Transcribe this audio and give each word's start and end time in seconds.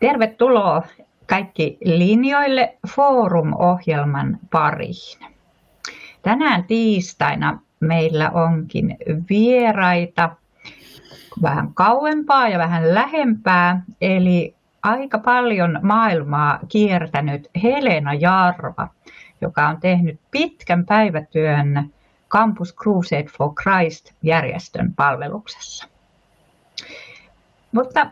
Tervetuloa 0.00 0.82
kaikki 1.26 1.78
linjoille 1.84 2.78
Forum-ohjelman 2.88 4.38
pariin. 4.50 5.18
Tänään 6.22 6.64
tiistaina 6.64 7.60
meillä 7.80 8.30
onkin 8.30 8.96
vieraita 9.30 10.30
vähän 11.42 11.74
kauempaa 11.74 12.48
ja 12.48 12.58
vähän 12.58 12.94
lähempää, 12.94 13.82
eli 14.00 14.54
aika 14.82 15.18
paljon 15.18 15.78
maailmaa 15.82 16.58
kiertänyt 16.68 17.50
Helena 17.62 18.14
Jarva, 18.14 18.88
joka 19.40 19.68
on 19.68 19.80
tehnyt 19.80 20.20
pitkän 20.30 20.86
päivätyön 20.86 21.90
Campus 22.28 22.74
Crusade 22.74 23.28
for 23.38 23.50
Christ-järjestön 23.62 24.94
palveluksessa. 24.94 25.88
Mutta 27.72 28.06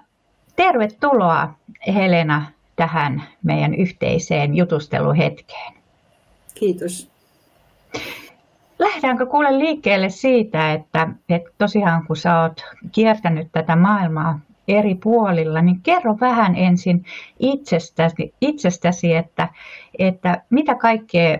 tervetuloa 0.57 1.58
Helena 1.87 2.47
tähän 2.77 3.23
meidän 3.43 3.75
yhteiseen 3.75 4.57
jutusteluhetkeen. 4.57 5.75
Kiitos. 6.55 7.11
Lähdetäänkö 8.79 9.27
kuule 9.27 9.59
liikkeelle 9.59 10.11
siitä, 10.11 10.73
että, 10.73 11.09
että 11.29 11.51
tosiaan 11.59 12.07
kun 12.07 12.17
sä 12.17 12.41
oot 12.41 12.65
kiertänyt 12.93 13.49
tätä 13.53 13.77
maailmaa 13.77 14.41
eri 14.69 14.95
puolilla, 14.95 15.63
niin 15.63 15.81
kerro 15.83 16.17
vähän 16.21 16.57
ensin 16.57 17.05
itsestäsi, 17.39 18.35
itsestäsi 18.41 19.15
että, 19.15 19.49
että 19.99 20.43
mitä 20.51 20.75
kaikkea, 20.75 21.39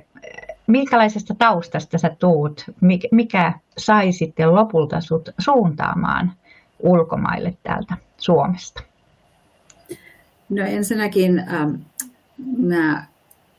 minkälaisesta 0.67 1.35
taustasta 1.35 1.99
sä 1.99 2.17
tuut, 2.19 2.65
mikä 3.11 3.53
sai 3.79 4.13
sitten 4.13 4.55
lopulta 4.55 5.01
sut 5.01 5.29
suuntaamaan 5.39 6.33
ulkomaille 6.79 7.55
täältä 7.63 7.95
Suomesta? 8.17 8.88
No 10.49 10.65
ensinnäkin 10.65 11.39
ähm, 11.39 11.75
mä, 12.59 13.05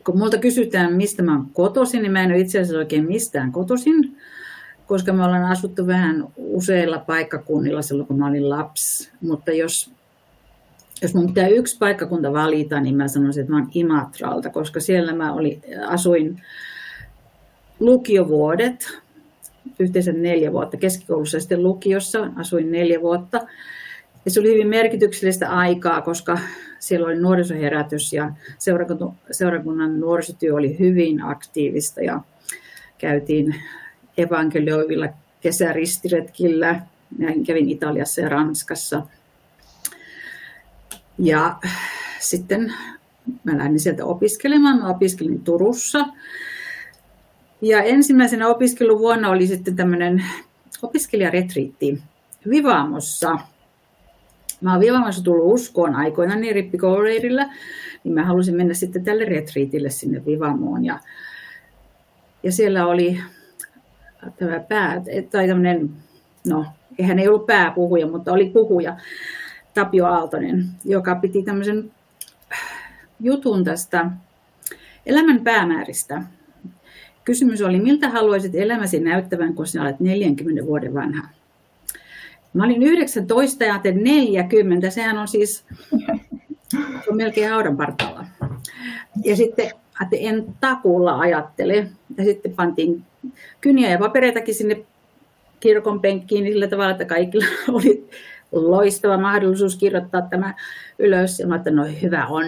kun 0.06 0.18
multa 0.18 0.38
kysytään, 0.38 0.94
mistä 0.94 1.24
mä 1.24 1.32
oon 1.32 1.50
kotoisin, 1.54 2.02
niin 2.02 2.12
mä 2.12 2.24
en 2.24 2.32
ole 2.32 2.40
itse 2.40 2.60
asiassa 2.60 2.78
oikein 2.78 3.06
mistään 3.06 3.52
kotoisin, 3.52 4.18
koska 4.86 5.14
me 5.14 5.26
ollaan 5.26 5.52
asuttu 5.52 5.88
vähän 5.88 6.28
useilla 6.38 7.00
paikkakunnilla 7.00 7.82
silloin, 7.82 8.08
kun 8.08 8.20
mä 8.20 8.28
olin 8.28 8.50
lapsi. 8.50 9.12
Mutta 9.22 9.52
jos, 9.52 9.92
jos 11.02 11.14
mun 11.14 11.28
pitää 11.28 11.48
yksi 11.48 11.78
paikkakunta 11.78 12.34
valita, 12.34 12.80
niin 12.80 12.96
mä 12.96 13.08
sanoisin, 13.08 13.42
että 13.42 13.54
mä 13.54 13.60
oon 13.60 13.70
Imatralta, 13.74 14.50
koska 14.50 14.80
siellä 14.80 15.14
mä 15.14 15.34
oli, 15.34 15.62
asuin 15.88 16.42
lukiovuodet, 17.80 19.00
yhteensä 19.80 20.12
neljä 20.12 20.52
vuotta 20.52 20.78
keskikoulussa 20.78 21.40
sitten 21.40 21.64
lukiossa, 21.64 22.32
asuin 22.36 22.72
neljä 22.72 23.02
vuotta. 23.02 23.42
Ja 24.26 24.32
se 24.32 24.40
oli 24.40 24.54
hyvin 24.54 24.68
merkityksellistä 24.68 25.50
aikaa, 25.50 26.02
koska 26.02 26.40
siellä 26.80 27.08
oli 27.08 27.16
nuorisoherätys 27.16 28.14
ja 28.14 28.32
seurakunnan 29.32 30.00
nuorisotyö 30.00 30.56
oli 30.56 30.80
hyvin 30.80 31.24
aktiivista 31.24 32.02
ja 32.02 32.22
käytiin 32.98 33.56
evankelioivilla 34.18 35.08
kesäristiretkillä. 35.42 36.82
Näin 37.18 37.44
kävin 37.44 37.70
Italiassa 37.70 38.22
ja 38.22 38.30
Ranskassa. 38.30 39.02
Ja 41.18 41.58
sitten 42.20 42.74
mä 43.44 43.58
lähdin 43.58 43.80
sieltä 43.80 44.06
opiskelemaan. 44.06 44.80
Mä 44.80 44.90
opiskelin 44.90 45.44
Turussa. 45.44 46.06
Ja 47.62 47.84
ensimmäisenä 47.84 48.48
opiskeluvuonna 48.48 49.30
oli 49.30 49.48
sitten 49.48 49.76
tämmöinen 49.76 50.26
opiskelijaretriitti 50.82 52.02
Vivamossa– 52.50 53.38
Mä 54.62 54.72
oon 54.72 54.80
Vivaamassa 54.80 55.24
tullut 55.24 55.54
uskoon 55.54 55.96
aikoinaan 55.96 56.42
niin 56.42 56.56
rippikoululeirillä, 56.56 57.50
niin 58.04 58.14
mä 58.14 58.26
halusin 58.26 58.56
mennä 58.56 58.74
sitten 58.74 59.04
tälle 59.04 59.26
retriitille 59.26 59.90
sinne 59.90 60.26
Vivamoon. 60.26 60.86
Ja, 60.86 61.00
ja 62.44 62.52
siellä 62.52 62.88
oli 62.88 63.20
tämä 64.38 64.60
pää, 64.60 65.02
tai 65.32 65.48
tämmöinen, 65.48 65.90
no 66.48 66.66
eihän 67.00 67.20
ei 67.20 67.28
ollut 67.28 67.46
pääpuhuja, 67.46 68.08
mutta 68.08 68.34
oli 68.34 68.50
puhuja, 68.50 68.98
Tapio 69.74 70.06
Aaltonen, 70.06 70.66
joka 70.86 71.16
piti 71.16 71.44
tämmöisen 71.44 71.92
jutun 73.20 73.64
tästä 73.64 74.12
elämän 75.06 75.44
päämääristä. 75.44 76.24
Kysymys 77.24 77.62
oli, 77.62 77.80
miltä 77.80 78.10
haluaisit 78.10 78.56
elämäsi 78.56 79.00
näyttävän, 79.00 79.54
kun 79.54 79.68
sinä 79.68 79.84
olet 79.84 80.00
40 80.00 80.66
vuoden 80.66 80.94
vanha? 80.94 81.28
Mä 82.54 82.66
olin 82.66 82.84
19 82.84 83.64
ja 83.64 83.82
40, 83.94 84.90
sehän 84.90 85.18
on 85.18 85.28
siis 85.28 85.66
on 87.10 87.18
melkein 87.18 87.50
haudan 87.50 87.78
partalla. 87.78 88.26
Ja 89.26 89.36
sitten 89.36 89.72
että 90.02 90.16
en 90.20 90.56
takuulla 90.60 91.20
ajattele. 91.20 91.88
Ja 92.18 92.24
sitten 92.24 92.54
pantiin 92.54 93.04
kyniä 93.62 93.90
ja 93.90 93.98
papereitakin 93.98 94.56
sinne 94.56 94.86
kirkon 95.60 96.02
penkkiin 96.02 96.46
sillä 96.46 96.68
tavalla, 96.68 96.92
että 96.92 97.06
kaikilla 97.06 97.46
oli 97.74 98.10
loistava 98.52 99.18
mahdollisuus 99.18 99.76
kirjoittaa 99.76 100.22
tämä 100.22 100.54
ylös. 101.00 101.40
Ja 101.40 101.48
mä 101.48 101.56
että 101.56 101.72
no 101.72 101.86
hyvä 102.02 102.28
on. 102.28 102.46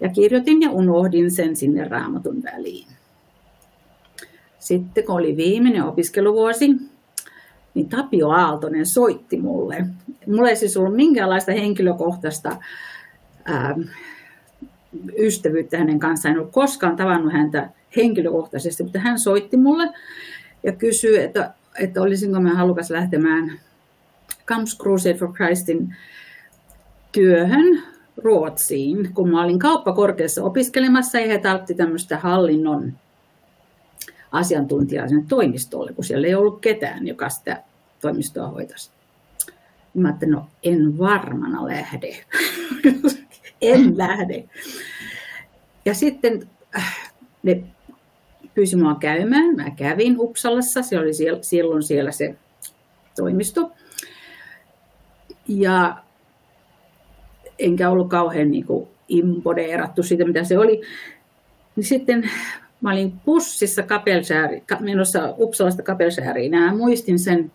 Ja 0.00 0.08
kirjoitin 0.08 0.62
ja 0.62 0.70
unohdin 0.70 1.30
sen 1.30 1.56
sinne 1.56 1.84
raamatun 1.84 2.42
väliin. 2.42 2.86
Sitten 4.58 5.04
kun 5.04 5.14
oli 5.14 5.36
viimeinen 5.36 5.84
opiskeluvuosi, 5.84 6.70
niin 7.74 7.88
Tapio 7.88 8.28
Aaltonen 8.28 8.86
soitti 8.86 9.40
mulle. 9.40 9.86
Mulla 10.26 10.48
ei 10.48 10.56
siis 10.56 10.76
ollut 10.76 10.96
minkäänlaista 10.96 11.52
henkilökohtaista 11.52 12.56
ää, 13.44 13.76
ystävyyttä 15.18 15.78
hänen 15.78 15.98
kanssaan. 15.98 16.32
En 16.32 16.38
ollut 16.38 16.52
koskaan 16.52 16.96
tavannut 16.96 17.32
häntä 17.32 17.70
henkilökohtaisesti, 17.96 18.82
mutta 18.82 18.98
hän 18.98 19.18
soitti 19.18 19.56
mulle 19.56 19.88
ja 20.62 20.72
kysyi, 20.72 21.22
että, 21.22 21.54
että 21.78 22.02
olisinko 22.02 22.40
mä 22.40 22.54
halukas 22.54 22.90
lähtemään 22.90 23.60
Camps 24.46 24.78
Crusade 24.78 25.14
for 25.14 25.32
Christin 25.32 25.96
työhön 27.12 27.82
Ruotsiin, 28.16 29.14
kun 29.14 29.30
mä 29.30 29.44
olin 29.44 29.58
kauppakorkeassa 29.58 30.44
opiskelemassa 30.44 31.20
ja 31.20 31.26
he 31.26 31.38
tarvitti 31.38 31.74
tämmöistä 31.74 32.18
hallinnon 32.18 32.92
asiantuntijaa 34.32 35.08
sinne 35.08 35.24
toimistolle, 35.28 35.92
kun 35.92 36.04
siellä 36.04 36.26
ei 36.26 36.34
ollut 36.34 36.60
ketään, 36.60 37.06
joka 37.06 37.28
sitä 37.28 37.62
toimistoa 38.00 38.48
hoitaisi. 38.48 38.90
Mä 39.94 40.08
ajattelin, 40.08 40.32
no 40.32 40.46
en 40.62 40.98
varmana 40.98 41.66
lähde. 41.66 42.16
en 43.60 43.98
lähde. 43.98 44.44
Ja 45.84 45.94
sitten 45.94 46.48
äh, 46.76 47.12
ne 47.42 47.64
pyysi 48.54 48.76
mua 48.76 48.94
käymään. 48.94 49.56
Mä 49.56 49.70
kävin 49.70 50.20
Uppsalassa, 50.20 50.82
se 50.82 50.98
oli 50.98 51.14
siellä, 51.14 51.42
silloin 51.42 51.82
siellä 51.82 52.12
se 52.12 52.34
toimisto. 53.16 53.72
Ja 55.48 56.02
enkä 57.58 57.90
ollut 57.90 58.08
kauhean 58.08 58.50
niin 58.50 58.66
kuin, 58.66 58.88
impodeerattu 59.08 60.02
siitä, 60.02 60.24
mitä 60.24 60.44
se 60.44 60.58
oli. 60.58 60.80
Niin 61.76 61.84
sitten 61.84 62.30
Mä 62.82 62.92
olin 62.92 63.12
bussissa 63.24 63.82
Kapelsääri, 63.82 64.62
menossa 64.80 65.34
Uppsalasta 65.38 65.82
Kapelsääriin 65.82 66.52
ja 66.52 66.74
muistin 66.74 67.18
sen, 67.18 67.52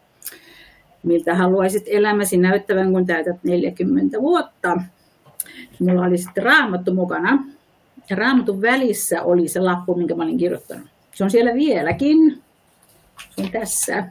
miltä 1.04 1.36
haluaisit 1.36 1.84
elämäsi 1.88 2.38
näyttävän, 2.38 2.92
kun 2.92 3.06
täytät 3.06 3.44
40 3.44 4.22
vuotta. 4.22 4.78
Mulla 5.80 6.02
oli 6.02 6.18
sitten 6.18 6.44
raamattu 6.44 6.94
mukana. 6.94 7.44
Ja 8.10 8.16
raamatun 8.16 8.62
välissä 8.62 9.24
oli 9.24 9.48
se 9.48 9.60
lappu, 9.60 9.96
minkä 9.96 10.16
mä 10.16 10.24
olin 10.24 10.38
kirjoittanut. 10.38 10.88
Se 11.14 11.24
on 11.24 11.32
siellä 11.32 11.54
vieläkin. 11.54 12.44
Se 13.30 13.42
on 13.42 13.52
tässä. 13.52 14.08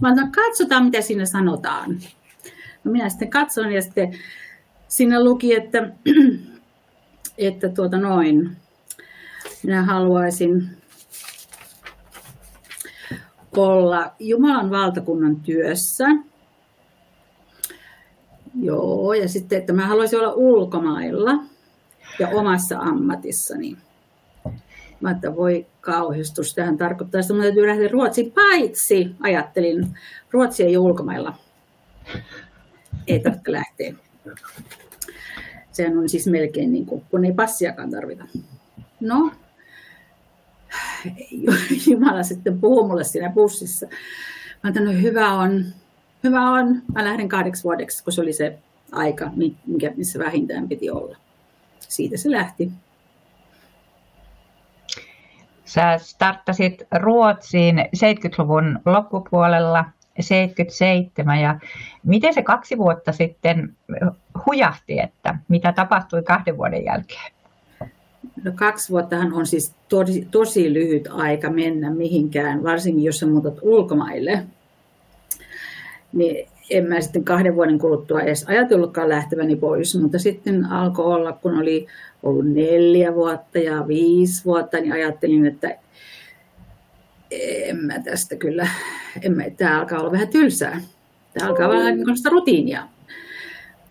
Mä 0.00 0.14
sanoin, 0.14 0.32
katsotaan 0.32 0.84
mitä 0.84 1.00
siinä 1.00 1.24
sanotaan. 1.24 1.98
No 2.84 2.92
minä 2.92 3.08
sitten 3.08 3.30
katson 3.30 3.72
ja 3.72 3.82
sitten 3.82 4.18
siinä 4.88 5.24
luki, 5.24 5.54
että, 5.54 5.90
että 7.38 7.68
tuota 7.68 7.98
noin, 7.98 8.56
minä 9.62 9.82
haluaisin 9.82 10.70
olla 13.56 14.12
Jumalan 14.18 14.70
valtakunnan 14.70 15.36
työssä. 15.36 16.04
Joo, 18.54 19.14
ja 19.14 19.28
sitten, 19.28 19.58
että 19.58 19.72
mä 19.72 19.86
haluaisin 19.86 20.18
olla 20.18 20.32
ulkomailla 20.32 21.32
ja 22.18 22.28
omassa 22.28 22.78
ammatissani. 22.78 23.76
Mä 25.00 25.10
että 25.10 25.36
voi 25.36 25.66
kauhistus, 25.80 26.54
tähän 26.54 26.78
tarkoittaa 26.78 27.20
että 27.20 27.34
mä 27.34 27.42
täytyy 27.42 27.66
lähteä 27.66 27.88
Ruotsiin, 27.88 28.32
paitsi 28.32 29.14
ajattelin, 29.20 29.98
Ruotsi 30.30 30.62
ei 30.62 30.76
ole 30.76 30.86
ulkomailla. 30.86 31.34
Ei 33.06 33.20
tarvitse 33.20 33.52
lähteä. 33.52 33.94
Sehän 35.72 35.98
on 35.98 36.08
siis 36.08 36.26
melkein 36.26 36.72
niin 36.72 36.86
kuin, 36.86 37.04
kun 37.10 37.24
ei 37.24 37.32
passiakaan 37.32 37.90
tarvita. 37.90 38.24
No, 39.00 39.30
Jumala 41.90 42.22
sitten 42.22 42.60
puhuu 42.60 42.88
mulle 42.88 43.04
siinä 43.04 43.30
bussissa. 43.30 43.86
Mä 43.86 43.94
ajattelin, 44.62 44.94
no 44.94 45.02
hyvä 45.02 45.32
on, 45.32 45.64
hyvä 46.24 46.50
on. 46.50 46.82
Mä 46.94 47.04
lähden 47.04 47.28
kahdeksi 47.28 47.64
vuodeksi, 47.64 48.04
kun 48.04 48.12
se 48.12 48.20
oli 48.20 48.32
se 48.32 48.58
aika, 48.92 49.30
mikä, 49.66 49.92
missä 49.96 50.18
vähintään 50.18 50.68
piti 50.68 50.90
olla. 50.90 51.16
Siitä 51.78 52.16
se 52.16 52.30
lähti. 52.30 52.70
Sä 55.64 55.98
starttasit 55.98 56.82
Ruotsiin 56.96 57.78
70-luvun 57.78 58.80
loppupuolella 58.86 59.84
77 60.20 61.40
ja 61.40 61.58
miten 62.02 62.34
se 62.34 62.42
kaksi 62.42 62.78
vuotta 62.78 63.12
sitten 63.12 63.76
hujahti, 64.46 65.00
että 65.00 65.38
mitä 65.48 65.72
tapahtui 65.72 66.22
kahden 66.22 66.56
vuoden 66.56 66.84
jälkeen? 66.84 67.32
No 68.44 68.52
kaksi 68.54 68.90
vuottahan 68.90 69.32
on 69.32 69.46
siis 69.46 69.74
tosi, 69.88 70.28
tosi 70.30 70.72
lyhyt 70.72 71.08
aika 71.10 71.50
mennä 71.50 71.90
mihinkään, 71.90 72.62
varsinkin 72.62 73.04
jos 73.04 73.18
sä 73.18 73.26
muutat 73.26 73.58
ulkomaille. 73.62 74.42
Niin 76.12 76.48
en 76.70 76.86
mä 76.86 77.00
sitten 77.00 77.24
kahden 77.24 77.56
vuoden 77.56 77.78
kuluttua 77.78 78.20
edes 78.20 78.44
ajatellutkaan 78.48 79.08
lähteväni 79.08 79.56
pois, 79.56 79.98
mutta 80.00 80.18
sitten 80.18 80.64
alkoi 80.64 81.04
olla, 81.04 81.32
kun 81.32 81.58
oli 81.58 81.86
ollut 82.22 82.46
neljä 82.46 83.14
vuotta 83.14 83.58
ja 83.58 83.88
viisi 83.88 84.44
vuotta, 84.44 84.80
niin 84.80 84.92
ajattelin, 84.92 85.46
että 85.46 85.76
en 87.30 87.76
mä 87.76 87.98
tästä 87.98 88.36
kyllä, 88.36 88.68
en 89.22 89.36
mä, 89.36 89.42
tämä 89.56 89.78
alkaa 89.78 90.00
olla 90.00 90.12
vähän 90.12 90.28
tylsää. 90.28 90.80
Tämä 91.34 91.48
alkaa 91.48 91.68
olla 91.68 91.78
vähän 91.78 91.98
rutiinia. 92.30 92.88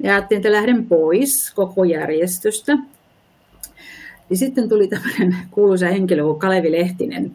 Ja 0.03 0.13
ajattelin, 0.13 0.39
että 0.39 0.51
lähden 0.51 0.85
pois 0.85 1.53
koko 1.55 1.83
järjestöstä. 1.83 2.77
Ja 4.29 4.37
sitten 4.37 4.69
tuli 4.69 4.87
tämmöinen 4.87 5.35
kuuluisa 5.51 5.85
henkilö 5.85 6.23
kuin 6.23 6.39
Kalevi 6.39 6.71
Lehtinen. 6.71 7.31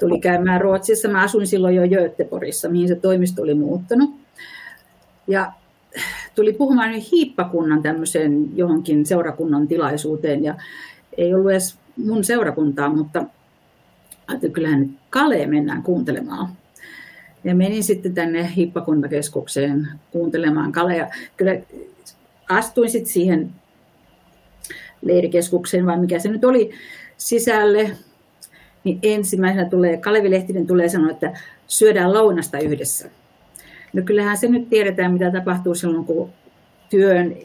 Tuli 0.00 0.20
käymään 0.20 0.60
Ruotsissa. 0.60 1.08
Mä 1.08 1.22
asuin 1.22 1.46
silloin 1.46 1.74
jo 1.74 1.88
Göteborgissa, 1.88 2.68
mihin 2.68 2.88
se 2.88 2.94
toimisto 2.94 3.42
oli 3.42 3.54
muuttanut. 3.54 4.10
Ja 5.26 5.52
tuli 6.34 6.52
puhumaan 6.52 6.90
hiippakunnan 6.90 7.82
tämmöiseen 7.82 8.56
johonkin 8.56 9.06
seurakunnan 9.06 9.68
tilaisuuteen. 9.68 10.44
Ja 10.44 10.54
ei 11.16 11.34
ollut 11.34 11.50
edes 11.50 11.78
mun 11.96 12.24
seurakuntaa, 12.24 12.94
mutta 12.94 13.24
ajattelin, 14.26 14.52
kyllähän 14.52 14.98
Kale 15.10 15.46
mennään 15.46 15.82
kuuntelemaan. 15.82 16.48
Ja 17.44 17.54
menin 17.54 17.84
sitten 17.84 18.14
tänne 18.14 18.52
hippakuntakeskukseen 18.56 19.88
kuuntelemaan 20.10 20.72
Kalea. 20.72 21.08
Kyllä 21.36 21.56
astuin 22.48 22.90
sitten 22.90 23.12
siihen 23.12 23.50
leirikeskukseen, 25.02 25.86
vai 25.86 25.98
mikä 25.98 26.18
se 26.18 26.28
nyt 26.28 26.44
oli, 26.44 26.70
sisälle. 27.16 27.90
Niin 28.84 28.98
ensimmäisenä 29.02 29.68
tulee, 29.68 29.96
Kalevi 29.96 30.30
Lehtinen 30.30 30.66
tulee 30.66 30.88
sanoa, 30.88 31.10
että 31.10 31.32
syödään 31.66 32.12
lounasta 32.12 32.58
yhdessä. 32.58 33.10
No 33.92 34.02
kyllähän 34.02 34.36
se 34.36 34.48
nyt 34.48 34.68
tiedetään, 34.68 35.12
mitä 35.12 35.30
tapahtuu 35.30 35.74
silloin, 35.74 36.04
kun 36.04 36.30
työn, 36.90 37.36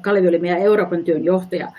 Kalevi 0.00 0.28
oli 0.28 0.38
meidän 0.38 0.58
Euroopan 0.58 1.04
työn 1.04 1.24
johtaja, 1.24 1.72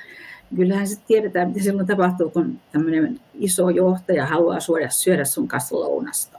kyllähän 0.55 0.87
se 0.87 0.99
tiedetään, 1.07 1.47
mitä 1.47 1.63
silloin 1.63 1.87
tapahtuu, 1.87 2.29
kun 2.29 2.59
tämmöinen 2.71 3.19
iso 3.33 3.69
johtaja 3.69 4.25
haluaa 4.25 4.59
suoda 4.59 4.89
syödä 4.89 5.25
sun 5.25 5.47
kanssa 5.47 5.75
lounasta. 5.75 6.37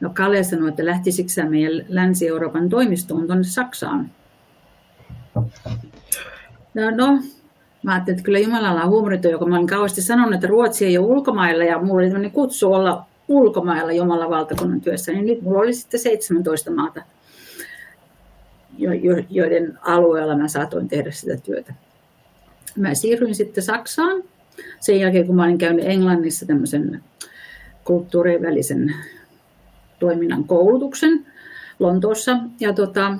No 0.00 0.10
Kalle 0.14 0.42
sanoi, 0.42 0.68
että 0.68 0.86
lähtisikö 0.86 1.44
meidän 1.48 1.84
Länsi-Euroopan 1.88 2.68
toimistoon 2.68 3.26
tuonne 3.26 3.44
Saksaan. 3.44 4.10
No, 6.76 6.90
no, 6.90 7.22
mä 7.82 7.92
ajattelin, 7.92 8.18
että 8.18 8.24
kyllä 8.24 8.38
Jumalalla 8.38 8.82
on 8.82 8.90
huumoriton, 8.90 9.32
joka 9.32 9.46
mä 9.46 9.56
olin 9.56 9.66
kauheasti 9.66 10.02
sanonut, 10.02 10.34
että 10.34 10.46
Ruotsi 10.46 10.86
ei 10.86 10.98
ole 10.98 11.06
ulkomailla 11.06 11.64
ja 11.64 11.78
mulla 11.78 12.00
oli 12.00 12.06
tämmöinen 12.06 12.30
kutsu 12.30 12.72
olla 12.72 13.06
ulkomailla 13.28 13.92
Jumalan 13.92 14.30
valtakunnan 14.30 14.80
työssä, 14.80 15.12
niin 15.12 15.26
nyt 15.26 15.42
mulla 15.42 15.58
oli 15.58 15.74
sitten 15.74 16.00
17 16.00 16.70
maata, 16.70 17.02
joiden 19.30 19.78
alueella 19.82 20.36
mä 20.36 20.48
saatoin 20.48 20.88
tehdä 20.88 21.10
sitä 21.10 21.36
työtä. 21.36 21.74
Mä 22.76 22.94
siirryin 22.94 23.34
sitten 23.34 23.64
Saksaan. 23.64 24.22
Sen 24.80 25.00
jälkeen, 25.00 25.26
kun 25.26 25.36
mä 25.36 25.44
olin 25.44 25.58
käynyt 25.58 25.84
Englannissa 25.84 26.46
tämmöisen 26.46 27.04
kulttuurien 27.84 28.42
välisen 28.42 28.94
toiminnan 29.98 30.44
koulutuksen 30.44 31.26
Lontoossa. 31.78 32.38
Ja 32.60 32.72
tota, 32.72 33.18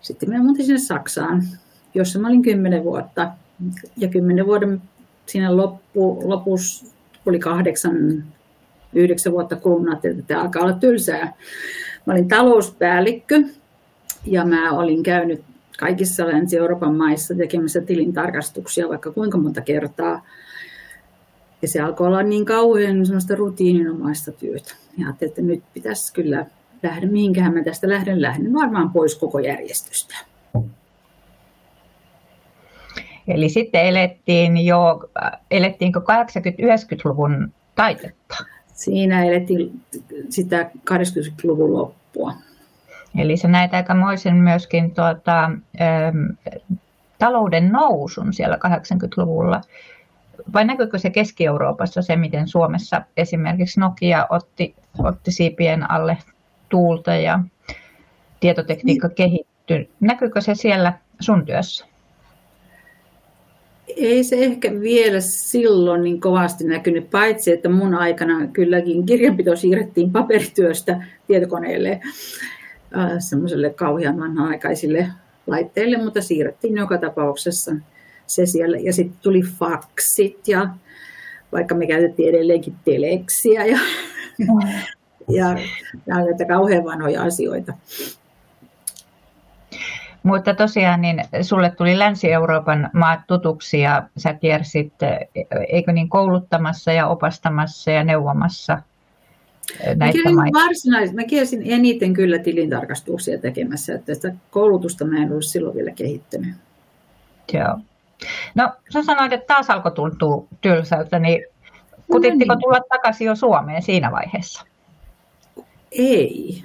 sitten 0.00 0.30
mä 0.30 0.42
muutin 0.42 0.66
sinne 0.66 0.78
Saksaan, 0.78 1.42
jossa 1.96 2.18
mä 2.18 2.28
olin 2.28 2.42
kymmenen 2.42 2.84
vuotta. 2.84 3.30
Ja 3.96 4.08
kymmenen 4.08 4.46
vuoden 4.46 4.82
siinä 5.26 5.56
loppu, 5.56 6.22
lopussa 6.24 6.86
oli 7.26 7.38
kahdeksan, 7.38 8.24
yhdeksän 8.92 9.32
vuotta 9.32 9.56
kulunut, 9.56 10.04
että 10.04 10.22
tämä 10.22 10.42
alkaa 10.42 10.62
olla 10.62 10.72
tylsää. 10.72 11.32
Mä 12.06 12.12
olin 12.12 12.28
talouspäällikkö 12.28 13.42
ja 14.26 14.44
mä 14.44 14.72
olin 14.72 15.02
käynyt 15.02 15.44
kaikissa 15.78 16.26
Länsi-Euroopan 16.26 16.94
maissa 16.94 17.34
tekemässä 17.34 17.80
tilintarkastuksia 17.80 18.88
vaikka 18.88 19.12
kuinka 19.12 19.38
monta 19.38 19.60
kertaa. 19.60 20.26
Ja 21.62 21.68
se 21.68 21.80
alkoi 21.80 22.06
olla 22.06 22.22
niin 22.22 22.44
kauhean 22.44 23.06
semmoista 23.06 23.34
rutiininomaista 23.34 24.32
työtä. 24.32 24.74
Ja 24.98 25.06
ajattelin, 25.06 25.30
että 25.30 25.42
nyt 25.42 25.62
pitäisi 25.74 26.12
kyllä 26.12 26.46
lähde, 26.82 27.06
mihinkähän 27.06 27.54
mä 27.54 27.64
tästä 27.64 27.88
lähden, 27.88 28.22
lähden 28.22 28.54
varmaan 28.54 28.90
pois 28.90 29.14
koko 29.14 29.38
järjestystä. 29.38 30.16
Eli 33.28 33.48
sitten 33.48 33.86
elettiin 33.86 34.66
jo, 34.66 35.10
elettiinkö 35.50 36.00
80-90-luvun 36.00 37.52
taitetta? 37.74 38.36
Siinä 38.66 39.24
elettiin 39.24 39.80
sitä 40.28 40.70
80-luvun 40.90 41.72
loppua. 41.72 42.32
Eli 43.18 43.36
se 43.36 43.48
näet 43.48 43.74
aikamoisen 43.74 44.36
myöskin 44.36 44.94
tuota, 44.94 45.44
ähm, 45.80 46.50
talouden 47.18 47.72
nousun 47.72 48.32
siellä 48.32 48.56
80-luvulla. 48.56 49.60
Vai 50.52 50.64
näkyykö 50.64 50.98
se 50.98 51.10
Keski-Euroopassa 51.10 52.02
se, 52.02 52.16
miten 52.16 52.48
Suomessa 52.48 53.02
esimerkiksi 53.16 53.80
Nokia 53.80 54.26
otti, 54.30 54.74
otti 54.98 55.30
siipien 55.30 55.90
alle 55.90 56.18
tuulta 56.68 57.14
ja 57.14 57.40
tietotekniikka 58.40 59.08
kehittyi? 59.08 59.90
Näkyykö 60.00 60.40
se 60.40 60.54
siellä 60.54 60.92
sun 61.20 61.46
työssä? 61.46 61.86
Ei 63.96 64.24
se 64.24 64.36
ehkä 64.36 64.72
vielä 64.80 65.20
silloin 65.20 66.02
niin 66.02 66.20
kovasti 66.20 66.64
näkynyt, 66.64 67.10
paitsi 67.10 67.52
että 67.52 67.68
mun 67.68 67.94
aikana 67.94 68.46
kylläkin 68.46 69.06
kirjanpito 69.06 69.56
siirrettiin 69.56 70.10
paperityöstä 70.10 71.04
tietokoneelle 71.26 72.00
semmoiselle 73.18 73.70
kauhean 73.70 74.20
vanha-aikaisille 74.20 75.08
laitteille, 75.46 75.98
mutta 75.98 76.22
siirrettiin 76.22 76.76
joka 76.76 76.98
tapauksessa 76.98 77.72
se 78.26 78.46
siellä. 78.46 78.76
Ja 78.76 78.92
sitten 78.92 79.18
tuli 79.22 79.42
faksit 79.42 80.48
ja 80.48 80.68
vaikka 81.52 81.74
me 81.74 81.86
käytettiin 81.86 82.28
edelleenkin 82.28 82.74
teleksiä 82.84 83.64
ja, 83.64 83.78
mm. 84.38 84.68
ja, 85.36 85.58
ja 86.06 86.24
näitä 86.24 86.44
kauhean 86.44 86.84
vanhoja 86.84 87.22
asioita. 87.22 87.72
Mutta 90.26 90.54
tosiaan 90.54 91.00
niin 91.00 91.24
sulle 91.42 91.70
tuli 91.70 91.98
Länsi-Euroopan 91.98 92.90
maat 92.92 93.20
tutuksi 93.26 93.80
ja 93.80 94.02
sä 94.16 94.34
kiersit, 94.34 94.92
eikö 95.68 95.92
niin, 95.92 96.08
kouluttamassa 96.08 96.92
ja 96.92 97.06
opastamassa 97.06 97.90
ja 97.90 98.04
neuvomassa 98.04 98.82
näitä 99.96 100.18
mä 100.30 100.64
varsinais, 100.64 101.12
mä 101.12 101.24
kiersin 101.24 101.62
eniten 101.64 102.14
kyllä 102.14 102.38
tilintarkastuksia 102.38 103.38
tekemässä, 103.38 103.94
että 103.94 104.14
sitä 104.14 104.32
koulutusta 104.50 105.04
mä 105.04 105.22
en 105.22 105.30
ollut 105.30 105.44
silloin 105.44 105.76
vielä 105.76 105.90
kehittänyt. 105.90 106.54
Joo. 107.52 107.78
No 108.54 108.72
sä 108.92 109.02
sanoit, 109.02 109.32
että 109.32 109.54
taas 109.54 109.70
alkoi 109.70 109.92
tuntua 109.92 110.46
tylsältä, 110.60 111.18
niin 111.18 111.44
kutittiko 112.12 112.52
no 112.52 112.54
niin. 112.54 112.62
tulla 112.62 112.80
takaisin 112.88 113.26
jo 113.26 113.34
Suomeen 113.34 113.82
siinä 113.82 114.12
vaiheessa? 114.12 114.64
Ei, 115.92 116.62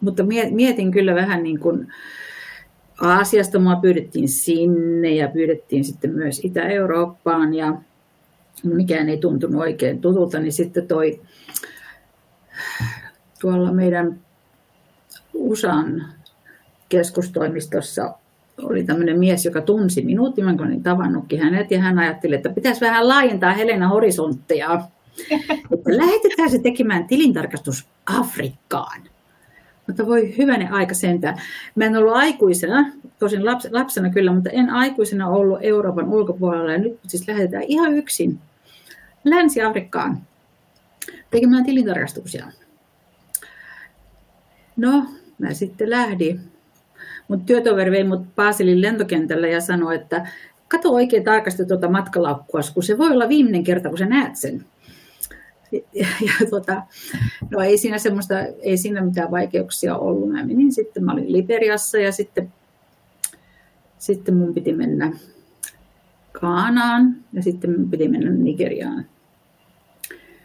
mutta 0.00 0.22
mietin 0.50 0.90
kyllä 0.90 1.14
vähän 1.14 1.42
niin 1.42 1.60
kuin 1.60 1.92
Aasiasta 3.00 3.58
mua 3.58 3.76
pyydettiin 3.76 4.28
sinne 4.28 5.10
ja 5.10 5.28
pyydettiin 5.28 5.84
sitten 5.84 6.10
myös 6.10 6.40
Itä-Eurooppaan 6.44 7.54
ja 7.54 7.76
mikään 8.64 9.08
ei 9.08 9.18
tuntunut 9.18 9.60
oikein 9.60 10.00
tutulta, 10.00 10.38
niin 10.38 10.52
sitten 10.52 10.86
toi 10.86 11.20
tuolla 13.40 13.72
meidän 13.72 14.20
USAn 15.34 16.04
keskustoimistossa 16.88 18.14
oli 18.62 18.84
tämmöinen 18.84 19.18
mies, 19.18 19.44
joka 19.44 19.60
tunsi 19.60 20.02
minut, 20.02 20.36
mä 20.36 20.54
olin 20.58 20.82
tavannutkin 20.82 21.40
hänet, 21.40 21.70
ja 21.70 21.80
hän 21.80 21.98
ajatteli, 21.98 22.34
että 22.34 22.48
pitäisi 22.48 22.80
vähän 22.80 23.08
laajentaa 23.08 23.52
Helena 23.52 23.88
horisontteja. 23.88 24.80
Että 25.72 25.96
lähetetään 25.96 26.50
se 26.50 26.58
tekemään 26.58 27.06
tilintarkastus 27.06 27.88
Afrikkaan. 28.18 29.02
Mutta 29.88 30.06
voi 30.06 30.36
hyvänen 30.38 30.72
aika 30.72 30.94
sentään. 30.94 31.40
Mä 31.74 31.84
en 31.84 31.96
ollut 31.96 32.16
aikuisena, 32.16 32.92
tosin 33.18 33.44
laps, 33.44 33.68
lapsena 33.70 34.10
kyllä, 34.10 34.32
mutta 34.32 34.50
en 34.50 34.70
aikuisena 34.70 35.28
ollut 35.28 35.58
Euroopan 35.62 36.08
ulkopuolella. 36.08 36.72
Ja 36.72 36.78
nyt 36.78 36.98
siis 37.06 37.28
lähdetään 37.28 37.62
ihan 37.62 37.94
yksin 37.94 38.38
Länsi-Afrikkaan 39.24 40.18
tekemään 41.30 41.64
tilintarkastuksia. 41.64 42.46
No, 44.76 45.06
mä 45.38 45.54
sitten 45.54 45.90
lähdin. 45.90 46.40
Mun 47.28 47.40
työtoveri 47.40 47.90
vei 47.90 48.04
mut 48.04 48.36
Baselin 48.36 48.80
lentokentällä 48.80 49.48
ja 49.48 49.60
sanoi, 49.60 49.94
että 49.94 50.26
kato 50.68 50.94
oikein 50.94 51.24
tarkasti 51.24 51.66
tuota 51.66 51.88
matkalaukkua, 51.88 52.60
kun 52.74 52.82
se 52.82 52.98
voi 52.98 53.10
olla 53.10 53.28
viimeinen 53.28 53.64
kerta, 53.64 53.88
kun 53.88 53.98
sä 53.98 54.06
näet 54.06 54.36
sen. 54.36 54.64
Ja, 55.72 56.06
ja 56.20 56.50
tota, 56.50 56.82
no 57.50 57.60
ei 57.60 57.78
siinä 57.78 57.98
semmoista, 57.98 58.34
ei 58.40 58.76
siinä 58.76 59.00
mitään 59.00 59.30
vaikeuksia 59.30 59.96
ollut. 59.96 60.32
Mä 60.32 60.44
menin 60.44 60.72
sitten, 60.72 61.04
mä 61.04 61.12
olin 61.12 61.32
Liberiassa 61.32 61.98
ja 61.98 62.12
sitten, 62.12 62.52
sitten 63.98 64.36
mun 64.36 64.54
piti 64.54 64.72
mennä 64.72 65.12
Kaanaan 66.40 67.16
ja 67.32 67.42
sitten 67.42 67.80
mun 67.80 67.90
piti 67.90 68.08
mennä 68.08 68.30
Nigeriaan. 68.30 69.06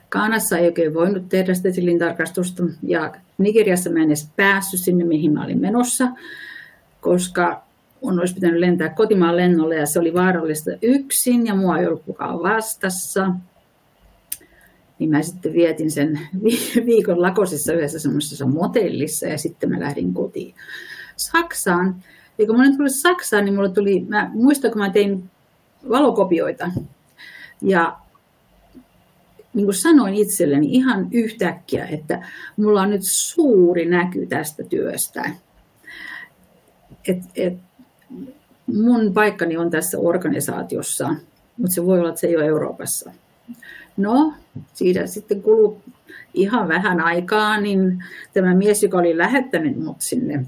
Kaanassa 0.10 0.58
ei 0.58 0.65
oikein 0.65 0.94
voinut 0.94 1.30
tehdä 1.30 1.53
sitä 1.53 1.72
tilintarkastusta 1.72 2.63
ja 2.84 3.15
Nigeriassa 3.38 3.89
mä 3.89 4.00
en 4.00 4.08
edes 4.08 4.30
päässyt 4.36 4.80
sinne, 4.80 5.03
mihin 5.03 5.34
mä 5.34 5.44
olin 5.44 5.62
menossa, 5.62 6.08
koska 7.01 7.63
on 8.01 8.20
olisi 8.20 8.34
pitänyt 8.34 8.60
lentää 8.60 8.89
kotimaan 8.89 9.38
lennolle 9.38 9.75
ja 9.75 9.86
se 9.86 10.00
oli 10.00 10.13
vaarallista 10.13 10.72
yksin 10.82 11.48
ja 11.48 11.56
mua 11.56 11.77
ei 11.77 11.88
ollut 11.88 12.03
kukaan 12.06 12.39
vastassa. 12.39 13.32
Niin 15.00 15.10
mä 15.10 15.22
sitten 15.22 15.54
vietin 15.54 15.92
sen 15.92 16.20
viikon 16.86 17.22
lakosissa 17.22 17.74
yhdessä 17.74 18.00
semmoisessa 18.00 18.46
motellissa 18.46 19.28
ja 19.28 19.38
sitten 19.38 19.70
mä 19.70 19.80
lähdin 19.80 20.14
kotiin 20.14 20.56
Saksaan. 21.16 22.04
Ja 22.38 22.46
kun 22.46 22.56
mä 22.56 22.62
olin 22.64 22.78
tullut 22.78 22.96
Saksaan, 22.96 23.46
niin 23.46 23.56
mulle 23.56 23.70
tuli, 23.70 24.06
mä 24.10 24.32
muistan 24.34 24.72
kun 24.72 24.82
mä 24.82 24.90
tein 24.90 25.30
valokopioita 25.90 26.72
ja 27.62 27.98
niin 29.54 29.66
kuin 29.66 29.76
sanoin 29.76 30.14
itselleni 30.16 30.68
ihan 30.72 31.08
yhtäkkiä, 31.12 31.86
että 31.86 32.28
mulla 32.58 32.82
on 32.82 32.90
nyt 32.90 33.04
suuri 33.04 33.86
näky 33.86 34.26
tästä 34.26 34.64
työstä. 34.64 35.30
Et, 37.08 37.18
et, 37.36 37.54
mun 38.68 39.14
paikkani 39.14 39.58
on 39.58 39.70
tässä 39.70 40.00
organisaatiossa, 40.00 41.16
mutta 41.58 41.76
se 41.76 41.86
voi 41.86 42.00
olla, 42.00 42.10
että 42.10 42.22
se 42.22 42.28
ei 42.28 42.36
ole 42.36 42.46
Euroopassa. 42.46 43.12
No, 43.98 44.34
siitä 44.74 45.08
sitten 45.08 45.42
kuluu 45.42 45.82
ihan 46.34 46.68
vähän 46.68 47.02
aikaa, 47.02 47.60
niin 47.60 48.04
tämä 48.34 48.56
mies, 48.56 48.84
joka 48.84 48.98
oli 48.98 49.18
lähettänyt 49.18 49.78
mut 49.84 50.02
sinne 50.02 50.46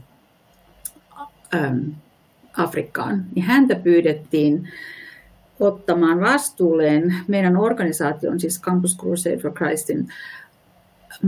ähm, 1.56 1.80
Afrikkaan, 2.58 3.26
niin 3.36 3.46
häntä 3.46 3.76
pyydettiin 3.76 4.70
ottamaan 5.60 6.22
vastuulleen 6.22 7.16
meidän 7.28 7.58
organisaation, 7.58 8.40
siis 8.40 8.62
Campus 8.62 8.98
Crusade 8.98 9.38
for 9.38 9.54
Christin 9.54 10.08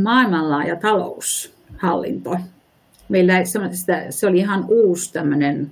maailmanlaaja 0.03 0.75
taloushallinto. 0.75 2.37
Meillä 3.09 3.33
se 4.09 4.27
oli 4.27 4.37
ihan 4.37 4.65
uusi 4.69 5.13
tämmöinen 5.13 5.71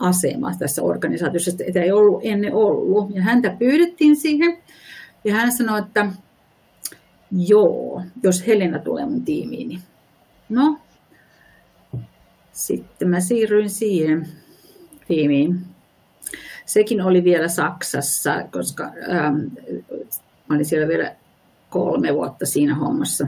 asema 0.00 0.52
tässä 0.58 0.82
organisaatiossa, 0.82 1.50
että 1.66 1.82
ei 1.82 1.92
ollut 1.92 2.20
ennen 2.24 2.54
ollut. 2.54 3.14
Ja 3.14 3.22
häntä 3.22 3.50
pyydettiin 3.58 4.16
siihen 4.16 4.58
ja 5.26 5.34
hän 5.34 5.52
sanoi, 5.52 5.78
että 5.78 6.06
joo, 7.32 8.02
jos 8.22 8.46
Helena 8.46 8.78
tulee 8.78 9.06
mun 9.06 9.24
tiimiini. 9.24 9.80
No, 10.48 10.78
sitten 12.52 13.08
mä 13.08 13.20
siirryin 13.20 13.70
siihen 13.70 14.28
tiimiin. 15.08 15.60
Sekin 16.66 17.02
oli 17.02 17.24
vielä 17.24 17.48
Saksassa, 17.48 18.42
koska 18.52 18.84
ähm, 18.84 19.36
olin 20.50 20.64
siellä 20.64 20.88
vielä 20.88 21.16
kolme 21.70 22.14
vuotta 22.14 22.46
siinä 22.46 22.74
hommassa. 22.74 23.26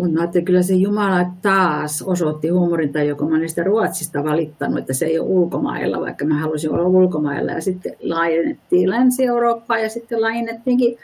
Mutta 0.00 0.14
mä 0.14 0.20
ajattelin, 0.20 0.44
kyllä 0.44 0.62
se 0.62 0.74
Jumala 0.74 1.26
taas 1.42 2.02
osoitti 2.02 2.48
huumorinta, 2.48 3.02
joka 3.02 3.24
mä 3.24 3.36
olin 3.36 3.48
sitä 3.48 3.64
Ruotsista 3.64 4.24
valittanut, 4.24 4.78
että 4.78 4.92
se 4.92 5.06
ei 5.06 5.18
ole 5.18 5.28
ulkomailla, 5.28 6.00
vaikka 6.00 6.24
mä 6.24 6.40
halusin 6.40 6.72
olla 6.72 6.88
ulkomailla. 6.88 7.52
Ja 7.52 7.60
sitten 7.60 7.96
laajennettiin 8.00 8.90
Länsi-Eurooppaan 8.90 9.82
ja 9.82 9.88
sitten 9.88 10.22
laajennettiinkin 10.22 10.98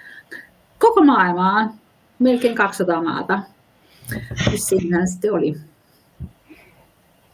koko 0.78 1.04
maailmaan, 1.04 1.70
melkein 2.18 2.54
200 2.54 3.02
maata. 3.02 3.40
Siinä 4.54 5.06
sitten 5.06 5.32
oli. 5.32 5.54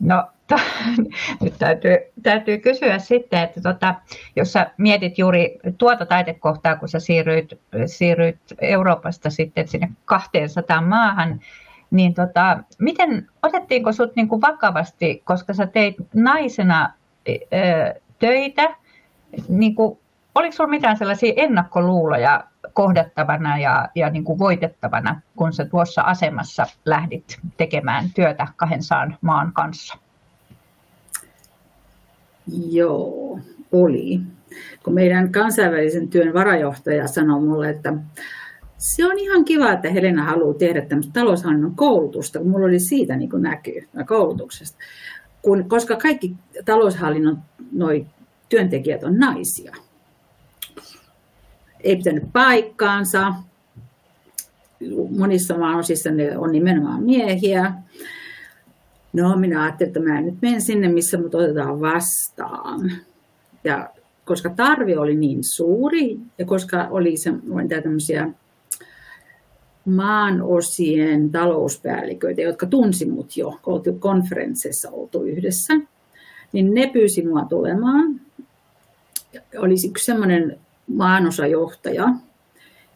No 0.00 0.24
nyt 1.42 1.54
täytyy, 1.58 1.98
täytyy 2.22 2.58
kysyä 2.58 2.98
sitten, 2.98 3.42
että 3.42 3.60
tota, 3.60 3.94
jos 4.36 4.52
sä 4.52 4.70
mietit 4.78 5.18
juuri 5.18 5.58
tuota 5.78 6.06
taitekohtaa, 6.06 6.76
kun 6.76 6.88
sä 6.88 7.00
siirryit, 7.00 7.60
siirryit 7.86 8.38
Euroopasta 8.60 9.30
sitten 9.30 9.68
sinne 9.68 9.90
200 10.04 10.80
maahan, 10.80 11.40
niin 11.90 12.14
tota, 12.14 12.58
miten, 12.78 13.28
otettiinko 13.42 13.92
sut 13.92 14.16
niin 14.16 14.28
kuin 14.28 14.40
vakavasti, 14.40 15.22
koska 15.24 15.54
sä 15.54 15.66
teit 15.66 15.96
naisena 16.14 16.92
ö, 17.28 18.00
töitä, 18.18 18.76
niin 19.48 19.74
kuin, 19.74 19.98
oliko 20.34 20.52
sulla 20.52 20.70
mitään 20.70 20.96
sellaisia 20.96 21.32
ennakkoluuloja 21.36 22.44
kohdattavana 22.72 23.58
ja, 23.58 23.88
ja 23.94 24.10
niin 24.10 24.24
kuin 24.24 24.38
voitettavana, 24.38 25.20
kun 25.36 25.52
sä 25.52 25.64
tuossa 25.64 26.02
asemassa 26.02 26.66
lähdit 26.84 27.38
tekemään 27.56 28.10
työtä 28.14 28.46
200 28.56 29.08
maan 29.20 29.52
kanssa? 29.52 29.98
Joo, 32.70 33.38
oli. 33.72 34.20
Kun 34.84 34.94
meidän 34.94 35.32
kansainvälisen 35.32 36.08
työn 36.08 36.34
varajohtaja 36.34 37.08
sanoi 37.08 37.40
mulle, 37.40 37.70
että 37.70 37.94
se 38.78 39.06
on 39.06 39.18
ihan 39.18 39.44
kiva, 39.44 39.72
että 39.72 39.90
Helena 39.90 40.24
haluaa 40.24 40.54
tehdä 40.54 40.80
tämmöistä 40.80 41.12
taloushallinnon 41.12 41.74
koulutusta, 41.74 42.38
kun 42.38 42.48
mulla 42.48 42.66
oli 42.66 42.80
siitä 42.80 43.16
niin 43.16 43.30
kuin 43.30 43.42
näkyy 43.42 43.88
koulutuksesta. 44.06 44.78
Kun, 45.42 45.68
koska 45.68 45.96
kaikki 45.96 46.34
taloushallinnon 46.64 47.38
noi 47.72 48.06
työntekijät 48.48 49.04
on 49.04 49.18
naisia. 49.18 49.76
Ei 51.80 51.96
pitänyt 51.96 52.24
paikkaansa. 52.32 53.34
Monissa 55.18 55.58
maanosissa 55.58 56.10
ne 56.10 56.38
on 56.38 56.52
nimenomaan 56.52 57.02
miehiä. 57.02 57.74
No 59.12 59.36
minä 59.36 59.62
ajattelin, 59.62 59.88
että 59.88 60.00
mä 60.00 60.20
nyt 60.20 60.34
menen 60.42 60.60
sinne, 60.60 60.88
missä 60.88 61.18
mut 61.18 61.34
otetaan 61.34 61.80
vastaan. 61.80 62.92
Ja 63.64 63.90
koska 64.24 64.50
tarve 64.50 64.98
oli 64.98 65.16
niin 65.16 65.44
suuri 65.44 66.18
ja 66.38 66.44
koska 66.44 66.88
oli 66.90 67.14
tämmöisiä 67.82 68.28
maanosien 69.84 71.30
talouspäälliköitä, 71.30 72.42
jotka 72.42 72.66
tunsi 72.66 73.06
mut 73.06 73.36
jo, 73.36 73.58
kun 73.62 73.74
oltiin 73.74 74.00
konferensseissa 74.00 74.90
oltu 74.90 75.22
yhdessä, 75.22 75.74
niin 76.52 76.74
ne 76.74 76.90
pyysi 76.92 77.26
mua 77.26 77.44
tulemaan. 77.44 78.20
Olisi 79.58 79.88
yksi 79.88 80.04
semmoinen 80.04 80.58
maanosajohtaja, 80.86 82.08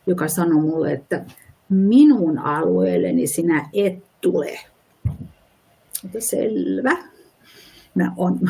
joka 0.06 0.28
sanoi 0.28 0.60
mulle, 0.60 0.92
että 0.92 1.24
minun 1.68 2.38
alueelleni 2.38 3.26
sinä 3.26 3.68
et 3.72 4.04
tule 4.20 4.58
että 6.06 6.20
selvä. 6.20 6.96
Mä 7.94 8.12
on, 8.16 8.40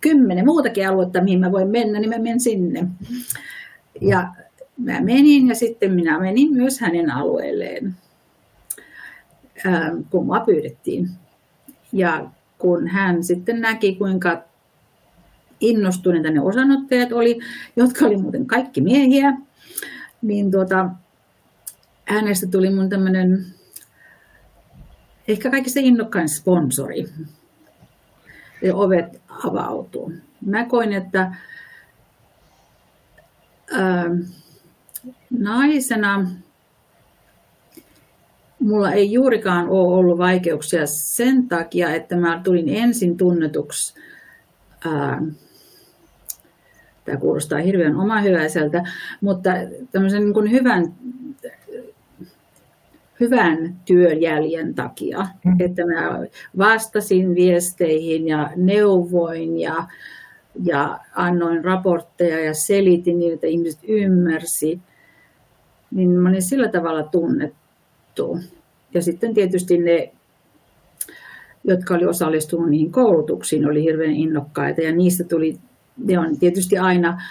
kymmenen 0.00 0.44
muutakin 0.44 0.88
aluetta, 0.88 1.22
mihin 1.22 1.40
mä 1.40 1.52
voin 1.52 1.68
mennä, 1.68 2.00
niin 2.00 2.10
mä 2.10 2.18
menen 2.18 2.40
sinne. 2.40 2.86
Ja 4.00 4.28
mä 4.76 5.00
menin 5.00 5.48
ja 5.48 5.54
sitten 5.54 5.92
minä 5.92 6.20
menin 6.20 6.52
myös 6.52 6.80
hänen 6.80 7.10
alueelleen, 7.10 7.94
kun 10.10 10.26
mua 10.26 10.40
pyydettiin. 10.40 11.08
Ja 11.92 12.30
kun 12.58 12.88
hän 12.88 13.24
sitten 13.24 13.60
näki, 13.60 13.94
kuinka 13.94 14.44
innostuneita 15.60 16.30
ne 16.30 16.40
osanottajat 16.40 17.12
oli, 17.12 17.38
jotka 17.76 18.06
oli 18.06 18.16
muuten 18.16 18.46
kaikki 18.46 18.80
miehiä, 18.80 19.36
niin 20.22 20.50
tuota, 20.50 20.90
hänestä 22.04 22.46
tuli 22.46 22.70
mun 22.70 22.88
tämmöinen 22.88 23.46
ehkä 25.32 25.50
kaikista 25.50 25.80
innokkain 25.80 26.28
sponsori. 26.28 27.04
Ja 28.62 28.74
ovet 28.74 29.22
avautuu. 29.44 30.12
Mä 30.46 30.64
koin, 30.64 30.92
että 30.92 31.34
ää, 33.72 34.04
naisena 35.30 36.30
mulla 38.60 38.92
ei 38.92 39.12
juurikaan 39.12 39.68
ole 39.68 39.94
ollut 39.94 40.18
vaikeuksia 40.18 40.86
sen 40.86 41.48
takia, 41.48 41.94
että 41.94 42.16
mä 42.16 42.40
tulin 42.44 42.68
ensin 42.68 43.16
tunnetuksi, 43.16 43.94
ää, 44.84 45.22
tämä 47.04 47.16
kuulostaa 47.16 47.58
hirveän 47.58 47.96
omahyväiseltä, 47.96 48.84
mutta 49.20 49.50
tämmöisen 49.92 50.22
niin 50.22 50.34
kuin 50.34 50.50
hyvän 50.50 50.94
hyvän 53.20 53.76
työjäljen 53.84 54.74
takia, 54.74 55.26
mm. 55.44 55.56
että 55.60 55.86
mä 55.86 56.20
vastasin 56.58 57.34
viesteihin 57.34 58.28
ja 58.28 58.50
neuvoin 58.56 59.58
ja, 59.58 59.86
ja 60.64 60.98
annoin 61.14 61.64
raportteja 61.64 62.40
ja 62.40 62.54
selitin 62.54 63.18
niin, 63.18 63.34
että 63.34 63.46
ihmiset 63.46 63.80
ymmärsi, 63.88 64.80
niin 65.90 66.10
mä 66.10 66.28
olin 66.28 66.42
sillä 66.42 66.68
tavalla 66.68 67.02
tunnettu. 67.02 68.38
Ja 68.94 69.02
sitten 69.02 69.34
tietysti 69.34 69.78
ne 69.78 70.12
jotka 71.64 71.94
oli 71.94 72.04
osallistunut 72.04 72.70
niihin 72.70 72.92
koulutuksiin, 72.92 73.68
oli 73.68 73.82
hirveän 73.82 74.16
innokkaita 74.16 74.80
ja 74.80 74.92
niistä 74.92 75.24
tuli, 75.24 75.58
ne 76.04 76.18
on 76.18 76.38
tietysti 76.38 76.78
aina 76.78 77.22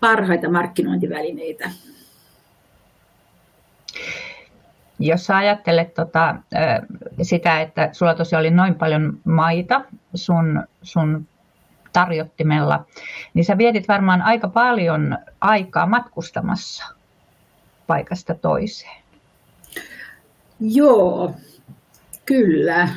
parhaita 0.00 0.50
markkinointivälineitä. 0.50 1.70
Jos 4.98 5.26
sä 5.26 5.36
ajattelet 5.36 5.94
tota, 5.94 6.36
sitä, 7.22 7.60
että 7.60 7.88
sulla 7.92 8.14
tosiaan 8.14 8.40
oli 8.40 8.50
noin 8.50 8.74
paljon 8.74 9.20
maita 9.24 9.84
sun, 10.14 10.62
sun 10.82 11.26
tarjottimella, 11.92 12.84
niin 13.34 13.44
sä 13.44 13.58
vietit 13.58 13.88
varmaan 13.88 14.22
aika 14.22 14.48
paljon 14.48 15.18
aikaa 15.40 15.86
matkustamassa 15.86 16.84
paikasta 17.86 18.34
toiseen. 18.34 19.02
Joo, 20.60 21.34
kyllä. 22.26 22.88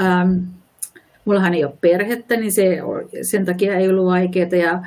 Ähm, 0.00 0.38
mullahan 1.24 1.54
ei 1.54 1.64
ole 1.64 1.74
perhettä, 1.80 2.36
niin 2.36 2.52
se, 2.52 2.78
sen 3.22 3.44
takia 3.44 3.76
ei 3.76 3.88
ollut 3.88 4.06
vaikeaa. 4.06 4.56
Ja 4.56 4.82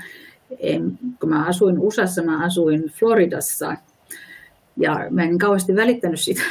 en, 0.59 0.99
kun 1.19 1.29
mä 1.29 1.45
asuin 1.45 1.79
USAssa, 1.79 2.23
mä 2.23 2.45
asuin 2.45 2.83
Floridassa. 2.89 3.75
Ja 4.77 5.07
mä 5.09 5.23
en 5.23 5.37
kauheasti 5.37 5.75
välittänyt 5.75 6.19
siitä 6.19 6.41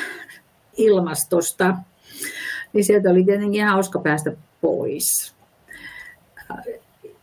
ilmastosta. 0.77 1.77
Niin 2.73 2.85
sieltä 2.85 3.11
oli 3.11 3.25
tietenkin 3.25 3.55
ihan 3.61 3.73
hauska 3.73 3.99
päästä 3.99 4.33
pois. 4.61 5.35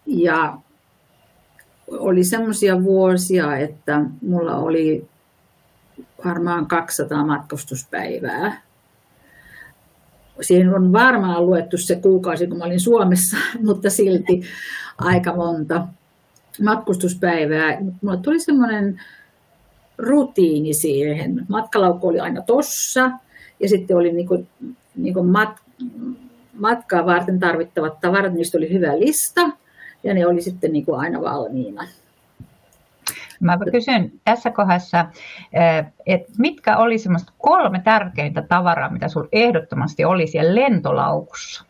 Ja 0.06 0.58
oli 1.88 2.24
semmoisia 2.24 2.84
vuosia, 2.84 3.58
että 3.58 4.01
mulla 4.22 4.56
oli 4.56 5.08
varmaan 6.25 6.65
200 6.65 7.25
matkustuspäivää. 7.25 8.62
Siihen 10.41 10.75
on 10.75 10.94
varmaan 10.94 11.46
luettu 11.46 11.77
se 11.77 11.96
kuukausi, 11.96 12.48
kun 12.48 12.58
mä 12.58 12.63
olin 12.63 12.79
Suomessa, 12.79 13.38
mutta 13.65 13.89
silti 13.89 14.41
aika 14.98 15.36
monta 15.36 15.88
matkustuspäivää. 16.63 17.77
Mulla 18.01 18.18
tuli 18.18 18.39
semmoinen 18.39 19.01
rutiini 20.00 20.74
siihen. 20.74 21.46
Matkalaukku 21.48 22.08
oli 22.08 22.20
aina 22.20 22.41
tossa 22.41 23.12
ja 23.60 23.70
sitten 23.70 23.98
oli 23.98 24.12
niinku, 24.12 24.48
niinku 24.96 25.24
mat, 25.24 25.58
matkaa 26.53 27.06
varten 27.06 27.39
tarvittavat 27.39 28.00
tavarat, 28.01 28.34
niistä 28.34 28.58
oli 28.58 28.74
hyvä 28.74 29.00
lista 29.00 29.41
ja 30.03 30.13
ne 30.13 30.27
oli 30.27 30.41
sitten 30.41 30.74
niinku 30.74 30.94
aina 30.94 31.22
valmiina. 31.22 31.88
Mä 33.39 33.58
kysyn 33.72 34.12
tässä 34.24 34.51
kohdassa, 34.51 35.06
eh, 35.53 35.86
että 36.06 36.32
mitkä 36.38 36.77
oli 36.77 36.98
semmoista 36.98 37.34
kolme 37.38 37.82
tärkeintä 37.84 38.41
tavaraa, 38.41 38.89
mitä 38.89 39.08
sinulla 39.08 39.29
ehdottomasti 39.32 40.06
oli 40.06 40.27
siellä 40.27 40.56
lentolaukussa? 40.56 41.63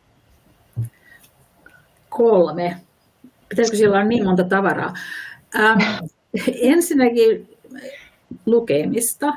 Kolme. 2.10 2.76
Pitäisikö 3.50 3.78
siellä 3.78 3.98
olla 3.98 4.08
niin 4.08 4.26
monta 4.26 4.44
tavaraa? 4.44 4.94
Ähm, 5.56 5.80
ensinnäkin 6.74 7.59
lukemista. 8.46 9.34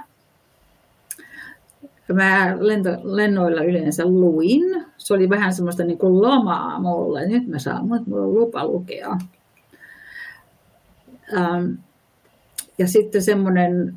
Mä 2.13 2.57
lento, 2.61 2.91
lennoilla 3.03 3.63
yleensä 3.63 4.07
luin. 4.07 4.85
Se 4.99 5.15
oli 5.15 5.29
vähän 5.29 5.55
semmoista 5.55 5.85
niin 5.85 5.99
kuin 5.99 6.23
lomaa 6.23 6.81
mulle. 6.81 7.27
Nyt 7.27 7.47
mä 7.49 7.59
saan, 7.59 7.87
mulla 7.87 8.23
on 8.23 8.35
lupa 8.35 8.67
lukea. 8.67 9.17
Ähm, 11.37 11.73
ja 12.79 12.89
sitten 12.89 13.23
semmoinen 13.23 13.95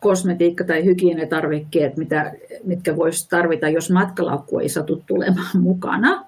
kosmetiikka- 0.00 0.64
tai 0.64 0.84
hygieniatarvikkeet, 0.84 1.96
mitä, 1.96 2.32
mitkä 2.64 2.96
voisi 2.96 3.28
tarvita, 3.28 3.68
jos 3.68 3.90
matkalaukku 3.90 4.58
ei 4.58 4.68
satu 4.68 5.02
tulemaan 5.06 5.60
mukana. 5.68 6.24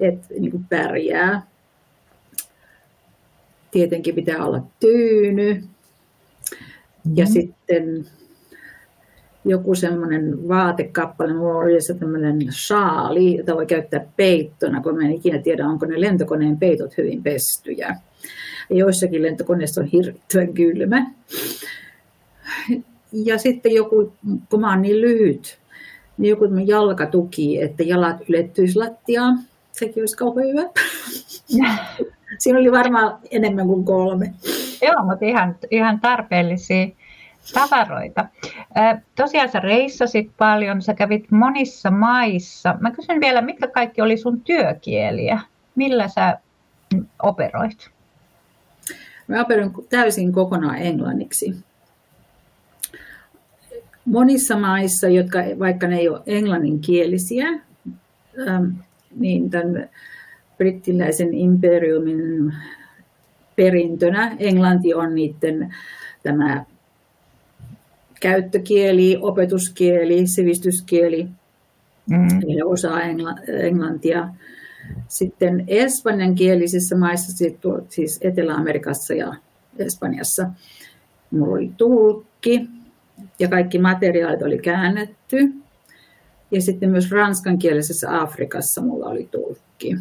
Että 0.00 0.26
niin 0.38 0.64
pärjää. 0.68 1.42
Tietenkin 3.70 4.14
pitää 4.14 4.44
olla 4.44 4.62
tyyny. 4.80 5.62
Ja 7.14 7.24
mm. 7.24 7.32
sitten 7.32 8.06
joku 9.44 9.74
semmoinen 9.74 10.48
vaatekappale, 10.48 11.32
mulla 11.32 11.58
oli 11.58 11.80
se 11.80 11.94
tämmöinen 11.94 12.38
shaali, 12.52 13.36
jota 13.36 13.54
voi 13.54 13.66
käyttää 13.66 14.06
peittona, 14.16 14.82
kun 14.82 14.94
mä 14.94 15.04
en 15.04 15.12
ikinä 15.12 15.38
tiedä, 15.38 15.66
onko 15.66 15.86
ne 15.86 16.00
lentokoneen 16.00 16.58
peitot 16.58 16.96
hyvin 16.96 17.22
pestyjä. 17.22 17.96
Ja 18.70 18.76
joissakin 18.76 19.22
lentokoneissa 19.22 19.80
on 19.80 19.86
hirvittävän 19.86 20.54
kylmä. 20.54 21.10
Ja 23.12 23.38
sitten 23.38 23.72
joku, 23.72 24.12
kun 24.50 24.60
mä 24.60 24.70
oon 24.70 24.82
niin 24.82 25.00
lyhyt, 25.00 25.58
niin 26.18 26.30
joku 26.30 26.44
jalkatuki, 26.66 27.62
että 27.62 27.82
jalat 27.82 28.16
ylettyisi 28.28 28.76
lattiaan. 28.76 29.38
Sekin 29.72 30.02
olisi 30.02 30.16
kauhean 30.16 30.48
hyvä. 30.48 30.62
Siinä 32.38 32.58
oli 32.58 32.72
varmaan 32.72 33.18
enemmän 33.30 33.66
kuin 33.66 33.84
kolme. 33.84 34.34
Joo, 34.82 35.04
mutta 35.04 35.24
ihan, 35.24 35.56
ihan 35.70 36.00
tarpeellisia 36.00 36.86
tavaroita. 37.54 38.26
Tosiaan 39.16 39.48
sä 39.48 39.60
reissasit 39.60 40.30
paljon, 40.38 40.82
sä 40.82 40.94
kävit 40.94 41.30
monissa 41.30 41.90
maissa. 41.90 42.76
Mä 42.80 42.90
kysyn 42.90 43.20
vielä, 43.20 43.40
mitkä 43.40 43.66
kaikki 43.66 44.00
oli 44.00 44.16
sun 44.16 44.40
työkieliä? 44.40 45.40
Millä 45.74 46.08
sä 46.08 46.38
operoit? 47.22 47.90
Mä 49.28 49.40
operoin 49.40 49.72
täysin 49.88 50.32
kokonaan 50.32 50.78
englanniksi. 50.78 51.56
Monissa 54.04 54.58
maissa, 54.58 55.08
jotka, 55.08 55.38
vaikka 55.58 55.86
ne 55.86 55.98
ei 55.98 56.08
ole 56.08 56.22
englanninkielisiä, 56.26 57.46
niin 59.16 59.50
tämän 59.50 59.88
brittiläisen 60.58 61.34
imperiumin 61.34 62.54
perintönä 63.56 64.36
englanti 64.38 64.94
on 64.94 65.14
niiden 65.14 65.74
tämä 66.22 66.64
käyttökieli, 68.20 69.18
opetuskieli, 69.20 70.26
sivistyskieli. 70.26 71.28
Mm. 72.10 72.28
He 72.54 72.64
osaa 72.64 73.02
englantia. 73.46 74.28
Sitten 75.08 75.64
espanjankielisissä 75.66 76.96
maissa, 76.96 77.46
siis 77.88 78.18
Etelä-Amerikassa 78.22 79.14
ja 79.14 79.34
Espanjassa, 79.78 80.50
minulla 81.30 81.52
oli 81.52 81.70
tulkki 81.76 82.68
ja 83.38 83.48
kaikki 83.48 83.78
materiaalit 83.78 84.42
oli 84.42 84.58
käännetty. 84.58 85.52
Ja 86.50 86.62
sitten 86.62 86.90
myös 86.90 87.10
ranskankielisessä 87.10 88.20
Afrikassa 88.22 88.80
mulla 88.82 89.06
oli 89.06 89.28
tulkki. 89.30 89.96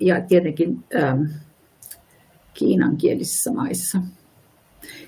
Ja, 0.00 0.20
tietenkin 0.20 0.84
ähm, 0.96 1.22
kiinankielisissä 2.54 3.52
maissa. 3.52 3.98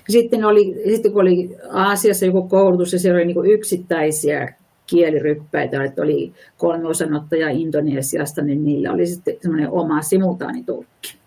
Sitten, 0.09 0.45
oli, 0.45 0.81
sitten 0.85 1.11
kun 1.11 1.21
oli 1.21 1.57
Aasiassa 1.71 2.25
joku 2.25 2.47
koulutus 2.47 2.93
ja 2.93 2.99
siellä 2.99 3.17
oli 3.17 3.25
niin 3.25 3.45
yksittäisiä 3.45 4.53
kieliryppäitä, 4.87 5.83
että 5.83 6.01
oli 6.01 6.33
kolme 6.57 6.87
osanottajaa 6.87 7.49
Indonesiasta, 7.49 8.41
niin 8.41 8.65
niillä 8.65 8.91
oli 8.91 9.07
sitten 9.07 9.35
semmoinen 9.41 9.69
oma 9.69 10.01
simultaanitulkki. 10.01 11.17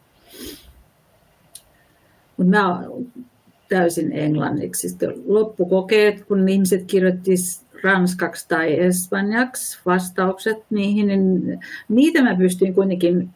Mutta 2.36 2.50
mä 2.50 2.84
täysin 3.72 4.12
englanniksi. 4.12 4.88
Sitten 4.88 5.14
loppukokeet, 5.26 6.24
kun 6.24 6.48
ihmiset 6.48 6.84
kirjoitti 6.84 7.34
ranskaksi 7.82 8.48
tai 8.48 8.80
espanjaksi 8.80 9.78
vastaukset 9.86 10.58
niihin, 10.70 11.06
niin 11.06 11.60
niitä 11.88 12.22
mä 12.22 12.36
pystyin 12.36 12.74
kuitenkin 12.74 13.30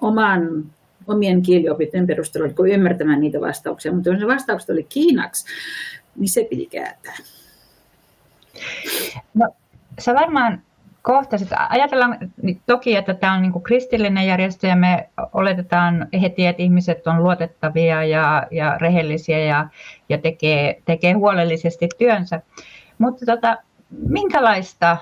oman, 0.00 0.64
omien 1.06 1.42
kieliopintojen 1.42 2.06
perusteella 2.06 2.66
ymmärtämään 2.74 3.20
niitä 3.20 3.40
vastauksia, 3.40 3.92
mutta 3.92 4.10
jos 4.10 4.20
ne 4.20 4.26
vastaukset 4.26 4.70
oli 4.70 4.82
kiinaksi, 4.82 5.44
niin 6.16 6.28
se 6.28 6.46
piti 6.50 6.66
kääntää. 6.66 7.16
No, 9.34 9.48
sä 9.98 10.14
varmaan 10.14 10.62
kohtasit, 11.02 11.48
ajatellaan 11.68 12.18
toki, 12.66 12.96
että 12.96 13.14
tämä 13.14 13.32
on 13.34 13.42
niin 13.42 13.62
kristillinen 13.62 14.26
järjestö 14.26 14.66
ja 14.66 14.76
me 14.76 15.08
oletetaan 15.32 16.08
heti, 16.22 16.46
että 16.46 16.62
ihmiset 16.62 17.06
on 17.06 17.22
luotettavia 17.22 18.04
ja, 18.04 18.46
ja 18.50 18.78
rehellisiä 18.78 19.38
ja, 19.38 19.68
ja 20.08 20.18
tekee, 20.18 20.82
tekee 20.84 21.12
huolellisesti 21.12 21.88
työnsä. 21.98 22.42
Mutta 22.98 23.26
tota, 23.26 23.56
minkälaista, 23.90 24.96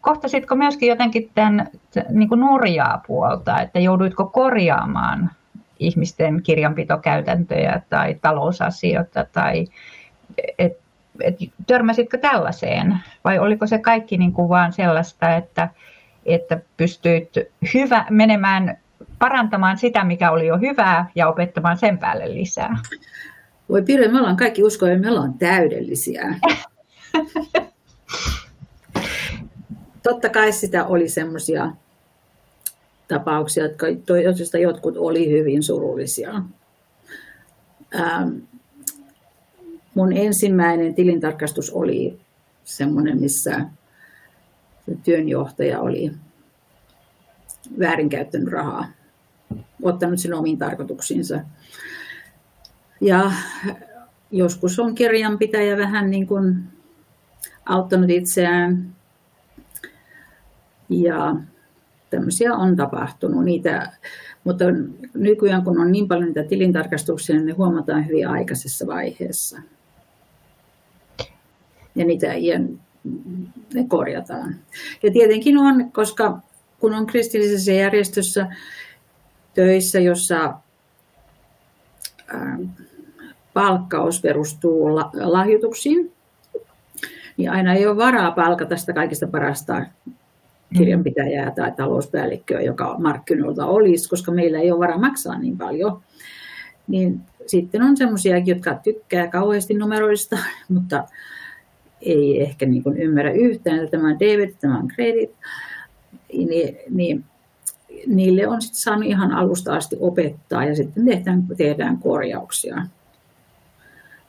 kohtasitko 0.00 0.54
myöskin 0.54 0.88
jotenkin 0.88 1.30
tämän 1.34 1.68
niin 2.08 2.28
kuin 2.28 2.40
nurjaa 2.40 3.02
puolta, 3.06 3.60
että 3.60 3.80
jouduitko 3.80 4.26
korjaamaan 4.26 5.30
ihmisten 5.78 6.42
kirjanpitokäytäntöjä 6.42 7.82
tai 7.90 8.14
talousasioita 8.22 9.24
tai 9.32 9.66
et, 10.58 10.78
et, 11.20 11.36
törmäsitkö 11.66 12.18
tällaiseen 12.18 12.98
vai 13.24 13.38
oliko 13.38 13.66
se 13.66 13.78
kaikki 13.78 14.16
niin 14.16 14.32
kuin 14.32 14.48
vaan 14.48 14.72
sellaista, 14.72 15.36
että, 15.36 15.68
että 16.26 16.60
pystyit 16.76 17.30
hyvä, 17.74 18.06
menemään 18.10 18.78
parantamaan 19.18 19.78
sitä, 19.78 20.04
mikä 20.04 20.30
oli 20.30 20.46
jo 20.46 20.58
hyvää 20.58 21.10
ja 21.14 21.28
opettamaan 21.28 21.78
sen 21.78 21.98
päälle 21.98 22.34
lisää? 22.34 22.78
Voi 23.68 23.82
Pirre, 23.82 24.08
me 24.08 24.18
ollaan 24.18 24.36
kaikki 24.36 24.62
uskoja, 24.62 24.98
me 24.98 25.10
ollaan 25.10 25.34
täydellisiä. 25.34 26.34
totta 30.02 30.28
kai 30.28 30.52
sitä 30.52 30.86
oli 30.86 31.08
semmoisia 31.08 31.70
tapauksia, 33.08 33.62
jotka, 33.62 33.86
joista 34.24 34.58
jotkut 34.58 34.96
oli 34.96 35.30
hyvin 35.30 35.62
surullisia. 35.62 36.42
Ähm, 37.94 38.28
mun 39.98 40.12
ensimmäinen 40.12 40.94
tilintarkastus 40.94 41.70
oli 41.70 42.20
semmoinen, 42.64 43.20
missä 43.20 43.60
työnjohtaja 45.04 45.80
oli 45.80 46.12
väärinkäyttänyt 47.78 48.48
rahaa, 48.48 48.86
ottanut 49.82 50.18
sen 50.20 50.34
omiin 50.34 50.58
tarkoituksiinsa. 50.58 51.40
Ja 53.00 53.32
joskus 54.30 54.78
on 54.78 54.94
kirjanpitäjä 54.94 55.76
vähän 55.76 56.10
niin 56.10 56.26
kuin 56.26 56.62
auttanut 57.66 58.10
itseään. 58.10 58.94
Ja 60.88 61.36
tämmöisiä 62.10 62.54
on 62.54 62.76
tapahtunut. 62.76 63.44
Niitä, 63.44 63.92
mutta 64.44 64.64
nykyään 65.14 65.64
kun 65.64 65.80
on 65.80 65.92
niin 65.92 66.08
paljon 66.08 66.26
niitä 66.26 66.44
tilintarkastuksia, 66.44 67.36
niin 67.36 67.46
ne 67.46 67.52
huomataan 67.52 68.06
hyvin 68.06 68.28
aikaisessa 68.28 68.86
vaiheessa. 68.86 69.60
Ja 71.94 72.04
niitä 72.04 72.26
ja 72.26 72.58
ne 73.74 73.84
korjataan. 73.88 74.56
Ja 75.02 75.12
tietenkin 75.12 75.58
on, 75.58 75.92
koska 75.92 76.38
kun 76.80 76.94
on 76.94 77.06
kristillisessä 77.06 77.72
järjestössä 77.72 78.46
töissä, 79.54 80.00
jossa 80.00 80.54
palkkaus 83.54 84.20
perustuu 84.20 84.94
lahjoituksiin, 85.22 86.12
niin 87.36 87.50
aina 87.50 87.74
ei 87.74 87.86
ole 87.86 87.96
varaa 87.96 88.30
palkata 88.30 88.76
sitä 88.76 88.92
kaikista 88.92 89.26
parasta 89.26 89.86
kirjanpitäjää 90.76 91.50
tai 91.50 91.72
talouspäällikköä, 91.72 92.60
joka 92.60 92.94
markkinoilta 92.98 93.66
olisi, 93.66 94.08
koska 94.08 94.32
meillä 94.32 94.58
ei 94.58 94.70
ole 94.70 94.78
varaa 94.78 94.98
maksaa 94.98 95.38
niin 95.38 95.58
paljon. 95.58 96.02
Niin 96.88 97.20
sitten 97.46 97.82
on 97.82 97.96
sellaisia, 97.96 98.38
jotka 98.38 98.74
tykkää 98.74 99.26
kauheasti 99.26 99.74
numeroista, 99.74 100.38
mutta 100.74 101.04
ei 102.02 102.42
ehkä 102.42 102.66
niin 102.66 102.82
kuin 102.82 102.96
ymmärrä 102.96 103.32
yhtään, 103.32 103.78
että 103.78 103.90
tämä 103.90 104.08
on 104.08 104.20
debit, 104.20 104.60
tämä 104.60 104.78
on 104.78 104.88
credit, 104.88 105.30
niin, 106.32 106.76
niin 106.90 107.24
niille 108.06 108.48
on 108.48 108.62
sitten 108.62 108.80
saanut 108.80 109.04
ihan 109.04 109.32
alusta 109.32 109.74
asti 109.74 109.96
opettaa 110.00 110.64
ja 110.64 110.76
sitten 110.76 111.04
tehdään, 111.04 111.42
tehdään 111.56 111.98
korjauksia. 111.98 112.82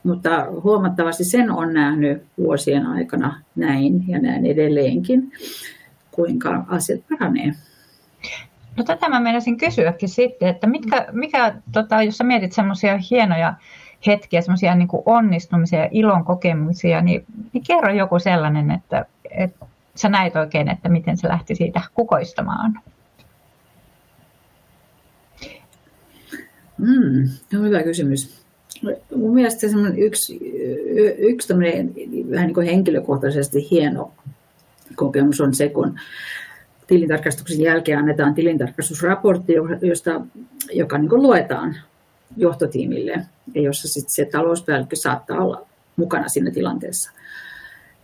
Mutta 0.03 0.47
huomattavasti 0.63 1.23
sen 1.23 1.51
on 1.51 1.73
nähnyt 1.73 2.23
vuosien 2.37 2.85
aikana 2.85 3.41
näin 3.55 4.07
ja 4.07 4.19
näin 4.19 4.45
edelleenkin, 4.45 5.31
kuinka 6.11 6.65
asiat 6.67 7.01
paranee. 7.09 7.53
No 8.77 8.83
tätä 8.83 9.09
mä 9.09 9.19
menisin 9.19 9.57
kysyäkin 9.57 10.09
sitten, 10.09 10.49
että 10.49 10.67
mitkä, 10.67 11.07
mikä, 11.11 11.53
tota, 11.71 12.03
jos 12.03 12.17
sä 12.17 12.23
mietit 12.23 12.51
semmoisia 12.51 12.99
hienoja 13.11 13.53
hetkiä, 14.07 14.41
semmoisia 14.41 14.75
niin 14.75 14.87
onnistumisia 15.05 15.79
ja 15.79 15.89
ilon 15.91 16.25
kokemuksia, 16.25 17.01
niin, 17.01 17.25
niin 17.53 17.63
kerro 17.67 17.93
joku 17.93 18.19
sellainen, 18.19 18.71
että, 18.71 19.05
että 19.31 19.65
sä 19.95 20.09
näit 20.09 20.35
oikein, 20.35 20.69
että 20.69 20.89
miten 20.89 21.17
se 21.17 21.27
lähti 21.27 21.55
siitä 21.55 21.81
kukoistamaan. 21.93 22.79
Mm, 26.77 27.29
no 27.53 27.61
hyvä 27.61 27.83
kysymys. 27.83 28.39
Mun 29.15 29.33
mielestä 29.33 29.67
yksi, 29.97 30.39
yksi 31.17 31.53
vähän 32.31 32.47
niin 32.47 32.53
kuin 32.53 32.67
henkilökohtaisesti 32.67 33.67
hieno 33.71 34.11
kokemus 34.95 35.41
on 35.41 35.53
se, 35.53 35.69
kun 35.69 35.99
tilintarkastuksen 36.87 37.61
jälkeen 37.61 37.99
annetaan 37.99 38.33
tilintarkastusraportti, 38.33 39.53
josta, 39.81 40.21
joka 40.73 40.97
niin 40.97 41.09
kuin 41.09 41.23
luetaan 41.23 41.75
johtotiimille 42.39 43.11
ja 43.53 43.61
jossa 43.61 43.87
sitten 43.87 44.11
se 44.11 44.25
talouspäällikkö 44.25 44.95
saattaa 44.95 45.37
olla 45.37 45.65
mukana 45.95 46.27
siinä 46.27 46.51
tilanteessa. 46.51 47.11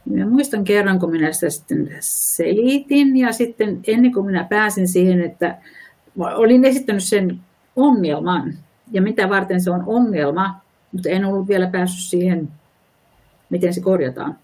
Minä 0.05 0.27
muistan 0.27 0.63
kerran, 0.63 0.99
kun 0.99 1.11
minä 1.11 1.33
sitä 1.33 1.49
sitten 1.49 1.89
selitin 1.99 3.17
ja 3.17 3.31
sitten 3.31 3.79
ennen 3.87 4.13
kuin 4.13 4.25
minä 4.25 4.43
pääsin 4.43 4.87
siihen, 4.87 5.21
että 5.21 5.57
olin 6.17 6.65
esittänyt 6.65 7.03
sen 7.03 7.39
ongelman 7.75 8.53
ja 8.91 9.01
mitä 9.01 9.29
varten 9.29 9.61
se 9.61 9.71
on 9.71 9.83
ongelma, 9.85 10.61
mutta 10.91 11.09
en 11.09 11.25
ollut 11.25 11.47
vielä 11.47 11.67
päässyt 11.67 12.09
siihen, 12.09 12.47
miten 13.49 13.73
se 13.73 13.81
korjataan. 13.81 14.37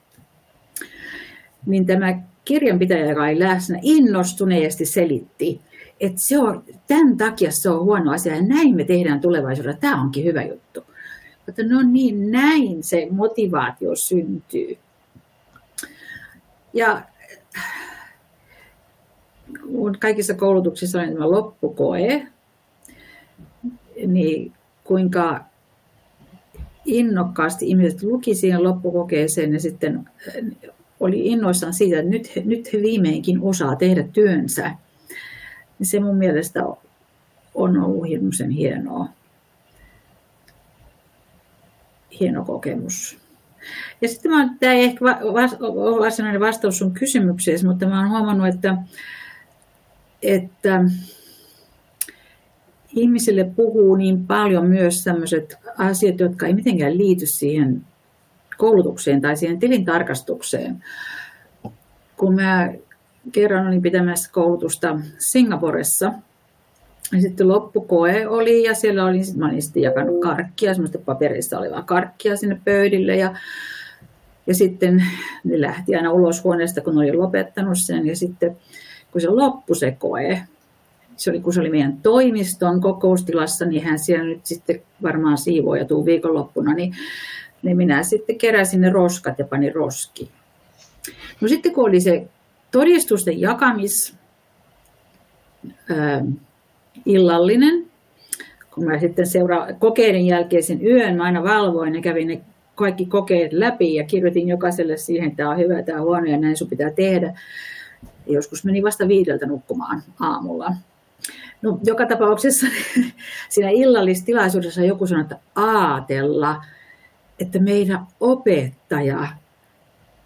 Niin 1.65 1.86
tämä 1.86 2.19
kirjanpitäjä, 2.45 3.06
joka 3.06 3.23
oli 3.23 3.39
läsnä, 3.39 3.80
innostuneesti 3.82 4.86
selitti, 4.86 5.62
että 6.01 6.21
se 6.21 6.39
on, 6.39 6.63
tämän 6.87 7.17
takia 7.17 7.51
se 7.51 7.69
on 7.69 7.83
huono 7.83 8.11
asia 8.11 8.35
ja 8.35 8.41
näin 8.41 8.75
me 8.75 8.83
tehdään 8.83 9.21
tulevaisuudessa. 9.21 9.81
Tämä 9.81 10.01
onkin 10.01 10.25
hyvä 10.25 10.43
juttu. 10.43 10.85
Mutta 11.45 11.63
no 11.63 11.81
niin, 11.81 12.31
näin 12.31 12.83
se 12.83 13.07
motivaatio 13.11 13.95
syntyy. 13.95 14.77
Ja 16.73 17.01
kaikissa 19.99 20.33
koulutuksissa 20.33 21.01
on 21.01 21.13
tämä 21.13 21.31
loppukoe, 21.31 22.27
niin 24.07 24.53
kuinka 24.83 25.45
innokkaasti 26.85 27.67
ihmiset 27.67 28.03
luki 28.03 28.35
siihen 28.35 28.63
loppukokeeseen 28.63 29.53
ja 29.53 29.59
sitten 29.59 30.09
oli 30.99 31.25
innoissaan 31.25 31.73
siitä, 31.73 31.99
että 31.99 32.09
nyt, 32.09 32.31
nyt 32.45 32.73
he 32.73 32.81
viimeinkin 32.81 33.41
osaa 33.41 33.75
tehdä 33.75 34.03
työnsä. 34.03 34.71
Se 35.82 36.00
mun 36.00 36.17
mielestä 36.17 36.63
on 37.56 37.84
ollut 37.84 38.08
hirmuisen 38.08 38.50
hienoa. 38.50 39.08
Hieno 42.20 42.46
kokemus. 42.46 43.17
Ja 44.02 44.08
sitten 44.08 44.32
mä, 44.32 44.50
tämä 44.60 44.74
ei 44.74 44.84
ehkä 44.84 45.06
ole 45.06 46.00
varsinainen 46.00 46.41
vastaus 46.41 46.78
sun 46.78 46.94
kysymykseen, 46.94 47.67
mutta 47.67 47.88
mä 47.88 48.00
oon 48.00 48.10
huomannut, 48.10 48.48
että, 48.48 48.78
että 50.22 50.84
ihmisille 52.96 53.44
puhuu 53.44 53.96
niin 53.96 54.28
paljon 54.28 54.67
myös 54.67 55.04
sellaiset 55.04 55.56
asiat, 55.78 56.20
jotka 56.20 56.48
ei 56.48 56.54
mitenkään 56.54 56.98
liity 56.98 57.26
siihen 57.26 57.86
koulutukseen 58.58 59.22
tai 59.22 59.38
siihen 59.38 59.60
tilintarkastukseen. 59.60 60.84
Kun 62.17 62.36
mä 62.36 62.74
kerran 63.31 63.67
olin 63.67 63.81
pitämässä 63.81 64.31
koulutusta 64.31 64.99
Singaporessa, 65.17 66.13
ja 67.13 67.21
sitten 67.21 67.47
loppukoe 67.47 68.27
oli 68.27 68.63
ja 68.63 68.75
siellä 68.75 69.05
olin, 69.05 69.25
sit 69.25 69.36
mä 69.36 69.47
olin 69.47 69.62
sitten 69.62 69.84
jakanut 69.84 70.21
karkkia, 70.21 70.73
semmoista 70.73 70.97
paperista 70.97 71.60
olevaa 71.60 71.81
karkkia 71.81 72.38
sinne 72.38 72.62
pöydille 72.65 73.15
ja, 73.15 73.36
ja 74.47 74.55
sitten 74.55 75.03
ne 75.43 75.62
lähti 75.62 75.95
aina 75.95 76.12
ulos 76.12 76.43
huoneesta, 76.43 76.81
kun 76.81 76.97
olin 76.97 77.19
lopettanut 77.19 77.77
sen 77.77 78.07
ja 78.07 78.15
sitten 78.15 78.57
kun 79.12 79.21
se 79.21 79.29
loppui 79.29 79.75
se 79.75 79.91
koe, 79.91 80.41
se 81.15 81.29
oli, 81.29 81.39
kun 81.39 81.53
se 81.53 81.60
oli 81.60 81.69
meidän 81.69 81.97
toimiston 81.97 82.81
kokoustilassa, 82.81 83.65
niin 83.65 83.84
hän 83.84 83.99
siellä 83.99 84.25
nyt 84.25 84.45
sitten 84.45 84.81
varmaan 85.03 85.38
siivoo 85.38 85.75
ja 85.75 85.86
tuu 85.86 86.05
viikonloppuna, 86.05 86.73
niin, 86.73 86.95
niin 87.63 87.77
minä 87.77 88.03
sitten 88.03 88.38
keräsin 88.38 88.81
ne 88.81 88.89
roskat 88.89 89.39
ja 89.39 89.45
panin 89.45 89.75
roski. 89.75 90.29
No 91.41 91.47
sitten 91.47 91.73
kun 91.73 91.89
oli 91.89 92.01
se 92.01 92.27
todistusten 92.71 93.41
jakamis 93.41 94.15
ää, 95.89 96.25
illallinen, 97.05 97.86
kun 98.73 98.86
mä 98.86 98.99
sitten 98.99 99.27
seura- 99.27 99.67
kokeiden 99.79 100.25
jälkeisen 100.25 100.86
yön 100.86 101.15
mä 101.15 101.23
aina 101.23 101.43
valvoin 101.43 101.95
ja 101.95 102.01
kävin 102.01 102.27
ne 102.27 102.41
kaikki 102.75 103.05
kokeet 103.05 103.53
läpi 103.53 103.95
ja 103.95 104.03
kirjoitin 104.03 104.47
jokaiselle 104.47 104.97
siihen, 104.97 105.27
että 105.27 105.38
tämä 105.38 105.49
on 105.49 105.57
hyvä, 105.57 105.84
tämä 105.84 105.99
on 105.99 106.05
huono 106.05 106.25
ja 106.25 106.38
näin 106.38 106.57
sun 106.57 106.69
pitää 106.69 106.89
tehdä. 106.91 107.39
Joskus 108.27 108.63
meni 108.65 108.84
vasta 108.84 109.07
viideltä 109.07 109.45
nukkumaan 109.45 110.03
aamulla. 110.19 110.73
No, 111.62 111.79
joka 111.84 112.05
tapauksessa 112.05 112.67
siinä 113.49 113.69
illallistilaisuudessa 113.69 114.81
joku 114.81 115.07
sanoi, 115.07 115.21
että 115.21 115.39
aatella, 115.55 116.63
että 117.39 117.60
meidän 117.60 118.07
opettaja 118.19 119.27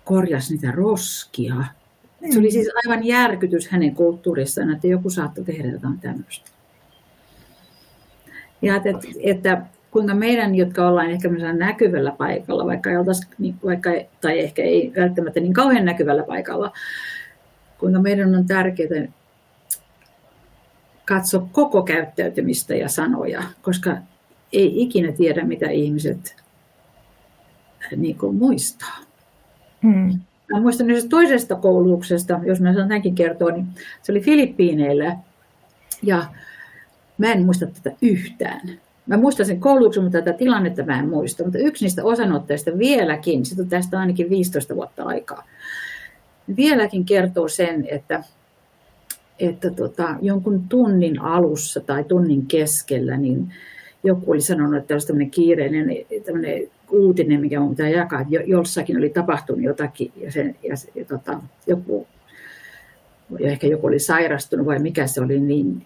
korjasi 0.03 0.53
niitä 0.53 0.71
roskia. 0.71 1.55
Se 2.33 2.39
oli 2.39 2.51
siis 2.51 2.69
aivan 2.75 3.05
järkytys 3.05 3.67
hänen 3.67 3.95
kulttuurissaan, 3.95 4.73
että 4.73 4.87
joku 4.87 5.09
saattoi 5.09 5.43
tehdä 5.43 5.67
jotain 5.67 5.99
tämmöistä. 5.99 6.49
Ja 8.61 8.75
että, 8.75 8.89
että 9.23 9.61
kuinka 9.91 10.15
meidän, 10.15 10.55
jotka 10.55 10.87
ollaan 10.87 11.11
ehkä 11.11 11.29
näkyvällä 11.57 12.11
paikalla, 12.11 12.65
vaikka, 12.65 12.89
niin 13.39 13.55
vaikka, 13.65 13.89
tai 14.21 14.39
ehkä 14.39 14.61
ei 14.61 14.93
välttämättä 14.97 15.39
niin 15.39 15.53
kauhean 15.53 15.85
näkyvällä 15.85 16.23
paikalla, 16.23 16.71
kuinka 17.79 18.01
meidän 18.01 18.35
on 18.35 18.47
tärkeää 18.47 19.07
katsoa 21.05 21.47
koko 21.51 21.83
käyttäytymistä 21.83 22.75
ja 22.75 22.89
sanoja, 22.89 23.43
koska 23.61 23.97
ei 24.53 24.81
ikinä 24.81 25.11
tiedä, 25.11 25.43
mitä 25.43 25.69
ihmiset 25.69 26.35
niin 27.95 28.17
kuin 28.17 28.35
muistaa. 28.35 28.97
Hmm. 29.83 30.19
Mä 30.53 30.59
muistan 30.61 30.89
yhdestä 30.89 31.09
toisesta 31.09 31.55
koulutuksesta, 31.55 32.39
jos 32.43 32.61
mä 32.61 32.73
saan 32.73 32.87
tämänkin 32.87 33.15
kertoa, 33.15 33.51
niin 33.51 33.65
se 34.01 34.11
oli 34.11 34.21
Filippiineillä. 34.21 35.17
Ja 36.03 36.25
mä 37.17 37.31
en 37.31 37.45
muista 37.45 37.65
tätä 37.65 37.97
yhtään. 38.01 38.79
Mä 39.07 39.17
muistan 39.17 39.45
sen 39.45 39.59
koulutuksen, 39.59 40.03
mutta 40.03 40.21
tätä 40.21 40.37
tilannetta 40.37 40.83
mä 40.83 40.99
en 40.99 41.09
muista. 41.09 41.43
Mutta 41.43 41.59
yksi 41.59 41.85
niistä 41.85 42.03
osanottajista 42.03 42.77
vieläkin, 42.77 43.45
sitten 43.45 43.63
on 43.63 43.69
tästä 43.69 43.99
ainakin 43.99 44.29
15 44.29 44.75
vuotta 44.75 45.03
aikaa, 45.03 45.43
vieläkin 46.57 47.05
kertoo 47.05 47.47
sen, 47.47 47.87
että, 47.87 48.23
että 49.39 49.69
tota, 49.69 50.15
jonkun 50.21 50.69
tunnin 50.69 51.21
alussa 51.21 51.79
tai 51.79 52.03
tunnin 52.03 52.45
keskellä, 52.45 53.17
niin 53.17 53.53
joku 54.03 54.31
oli 54.31 54.41
sanonut, 54.41 54.75
että 54.75 54.95
tämmöinen 55.07 55.31
kiireinen 55.31 55.87
tämmöinen 56.25 56.61
uutinen, 56.91 57.41
mikä 57.41 57.61
on 57.61 57.69
pitää 57.69 57.89
jakaa, 57.89 58.21
että 58.21 58.33
jossakin 58.45 58.97
oli 58.97 59.09
tapahtunut 59.09 59.61
jotakin 59.61 60.11
ja, 60.17 60.31
sen, 60.31 60.55
ja, 60.63 60.75
ja 60.95 61.05
tota, 61.05 61.41
joku, 61.67 62.07
ja 63.39 63.49
ehkä 63.49 63.67
joku 63.67 63.87
oli 63.87 63.99
sairastunut 63.99 64.65
vai 64.65 64.79
mikä 64.79 65.07
se 65.07 65.21
oli, 65.21 65.39
niin 65.39 65.85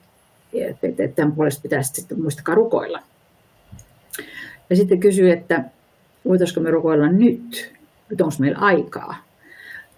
että, 0.54 0.88
tämän 1.16 1.32
puolesta 1.32 1.62
pitäisi 1.62 1.94
sitten 1.94 2.22
muistakaa 2.22 2.56
rukoilla. 2.56 3.04
Ja 4.70 4.76
sitten 4.76 5.00
kysyi, 5.00 5.32
että 5.32 5.64
voitaisiko 6.26 6.62
me 6.62 6.72
rukoilla 6.72 7.08
nyt, 7.08 7.74
että 8.12 8.24
onko 8.24 8.36
meillä 8.40 8.58
aikaa. 8.58 9.16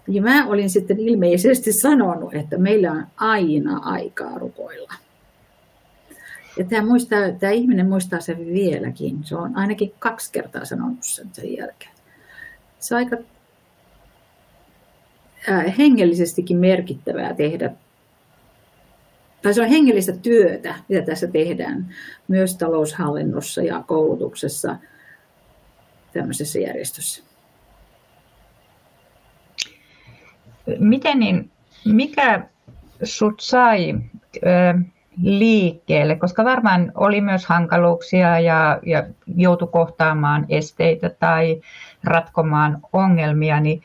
Ja 0.08 0.22
mä 0.22 0.48
olin 0.48 0.70
sitten 0.70 1.00
ilmeisesti 1.00 1.74
sanonut, 1.74 2.34
että 2.34 2.58
meillä 2.58 2.92
on 2.92 3.06
aina 3.18 3.78
aikaa 3.78 4.40
rukoilla. 4.40 4.94
Ja 6.58 6.66
tämä, 6.66 6.86
muistaa, 6.86 7.20
tämä 7.40 7.52
ihminen 7.52 7.90
muistaa 7.90 8.20
sen 8.20 8.38
vieläkin. 8.38 9.24
Se 9.24 9.36
on 9.36 9.58
ainakin 9.58 9.94
kaksi 10.00 10.32
kertaa 10.32 10.66
sanonut 10.66 11.04
sen 11.04 11.30
sen 11.32 11.58
jälkeen. 11.58 11.92
Se 12.80 12.96
on 12.96 13.00
aika 13.00 13.18
hengellisestikin 15.78 16.58
merkittävää 16.58 17.34
tehdä. 17.34 17.72
Tai 19.42 19.54
se 19.54 19.62
on 19.62 19.68
hengellistä 19.68 20.12
työtä, 20.12 20.76
mitä 20.90 21.02
tässä 21.02 21.28
tehdään, 21.28 21.96
myös 22.28 22.58
taloushallinnossa 22.58 23.62
ja 23.62 23.84
koulutuksessa 23.88 24.76
tämmöisessä 26.14 26.60
järjestössä. 26.60 27.24
Miten 30.80 31.20
niin, 31.20 31.52
mikä 31.86 32.48
sut 33.04 33.40
sai 33.40 33.96
liikkeelle, 35.22 36.16
koska 36.16 36.44
varmaan 36.44 36.92
oli 36.96 37.22
myös 37.22 37.46
hankaluuksia 37.46 38.40
ja, 38.40 38.80
ja 38.86 39.04
joutui 39.36 39.68
kohtaamaan 39.68 40.46
esteitä 40.50 41.10
tai 41.10 41.62
ratkomaan 42.04 42.80
ongelmia, 42.94 43.60
niin 43.60 43.82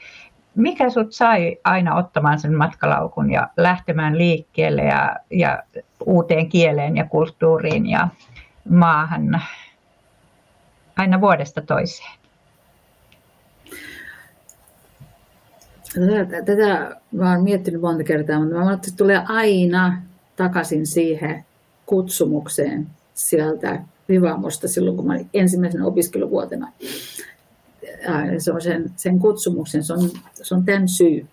mikä 0.54 0.90
sut 0.90 1.12
sai 1.12 1.56
aina 1.64 1.94
ottamaan 1.94 2.38
sen 2.38 2.54
matkalaukun 2.54 3.30
ja 3.30 3.48
lähtemään 3.56 4.18
liikkeelle 4.18 4.82
ja, 4.82 5.16
ja 5.30 5.62
uuteen 6.06 6.48
kieleen 6.48 6.96
ja 6.96 7.04
kulttuuriin 7.04 7.86
ja 7.86 8.08
maahan 8.68 9.42
aina 10.96 11.20
vuodesta 11.20 11.62
toiseen? 11.62 12.18
Tätä, 15.94 16.42
tätä 16.42 16.96
mä 17.12 17.30
olen 17.30 17.42
miettinyt 17.42 17.80
monta 17.80 18.04
kertaa, 18.04 18.40
mutta 18.40 18.54
mä 18.54 18.72
että 18.72 18.90
se 18.90 18.96
tulee 18.96 19.22
aina 19.28 20.02
takaisin 20.36 20.86
siihen 20.86 21.44
kutsumukseen 21.86 22.86
sieltä 23.14 23.82
Vivamosta 24.08 24.68
silloin, 24.68 24.96
kun 24.96 25.06
mä 25.06 25.12
olin 25.12 25.30
ensimmäisen 25.34 25.82
opiskeluvuotena. 25.82 26.72
Se 28.38 28.52
on 28.52 28.62
sen, 28.62 28.90
sen 28.96 29.18
kutsumuksen, 29.18 29.84
se 29.84 29.92
on, 29.92 30.10
se 30.42 30.54
on 30.54 30.64
tämän 30.64 30.88
syy. 30.88 31.26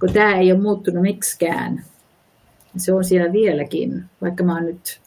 Kun 0.00 0.12
tämä 0.12 0.36
ei 0.36 0.52
ole 0.52 0.60
muuttunut 0.60 1.02
miksikään, 1.02 1.84
se 2.76 2.92
on 2.92 3.04
siellä 3.04 3.32
vieläkin. 3.32 4.04
Vaikka 4.22 4.44
mä 4.44 4.54
oon 4.54 4.64
nyt 4.64 5.00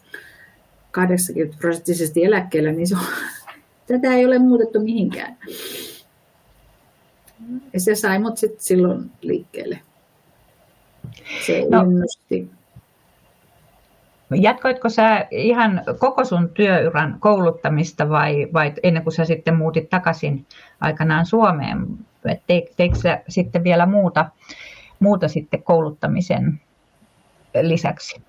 80 0.92 1.58
prosenttisesti 1.60 2.26
eläkkeellä, 2.26 2.72
niin 2.72 2.88
se 2.88 2.96
on, 2.96 3.02
tätä 3.88 4.14
ei 4.14 4.26
ole 4.26 4.40
muutettu 4.40 4.80
mihinkään. 4.80 5.38
Ja 7.74 7.80
se 7.80 7.96
sai 7.96 8.20
mut 8.20 8.38
sitten 8.38 8.64
silloin 8.64 9.12
liikkeelle. 9.22 9.80
Se 11.46 11.66
no. 11.70 11.82
innosti. 11.82 12.59
Jatkoitko 14.36 14.90
sä 14.90 15.28
ihan 15.32 15.82
koko 16.00 16.26
sun 16.26 16.50
työyran 16.50 17.18
kouluttamista 17.20 18.10
vai, 18.10 18.48
vai 18.54 18.74
ennen 18.84 19.04
kuin 19.04 19.14
sä 19.14 19.26
sitten 19.26 19.56
muutit 19.56 19.90
takaisin 19.90 20.46
aikanaan 20.82 21.26
Suomeen? 21.26 21.88
Teikö 22.78 22.96
sä 23.02 23.22
sitten 23.28 23.64
vielä 23.64 23.86
muuta, 23.86 24.26
muuta 25.00 25.28
sitten 25.28 25.64
kouluttamisen 25.64 26.62
lisäksi? 27.62 28.22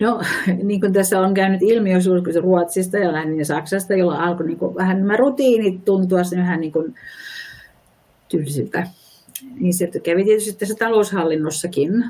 No, 0.00 0.20
niin 0.62 0.80
kuin 0.80 0.92
tässä 0.92 1.20
on 1.20 1.34
käynyt 1.34 1.62
ilmi 1.62 1.92
jo 1.92 1.98
Ruotsista 2.40 2.98
ja 2.98 3.12
Lännin 3.12 3.46
Saksasta, 3.46 3.94
jolla 3.94 4.24
alkoi 4.24 4.46
niin 4.46 4.58
kuin 4.58 4.74
vähän 4.74 4.98
nämä 4.98 5.16
rutiinit 5.16 5.84
tuntua 5.84 6.18
vähän 6.36 6.60
niin 6.60 6.72
kuin 6.72 6.94
tylsiltä. 8.28 8.86
Niin 9.60 9.74
se 9.74 9.90
kävi 10.02 10.24
tietysti 10.24 10.58
tässä 10.58 10.74
taloushallinnossakin 10.78 12.04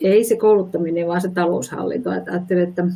ei 0.00 0.24
se 0.24 0.36
kouluttaminen, 0.36 1.06
vaan 1.06 1.20
se 1.20 1.28
taloushallinto. 1.28 2.12
Että 2.12 2.30
ajattelin, 2.30 2.68
että 2.68 2.86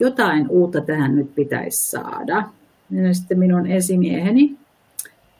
jotain 0.00 0.48
uutta 0.48 0.80
tähän 0.80 1.16
nyt 1.16 1.34
pitäisi 1.34 1.90
saada. 1.90 2.48
Ja 2.90 3.14
sitten 3.14 3.38
minun 3.38 3.66
esimieheni, 3.66 4.56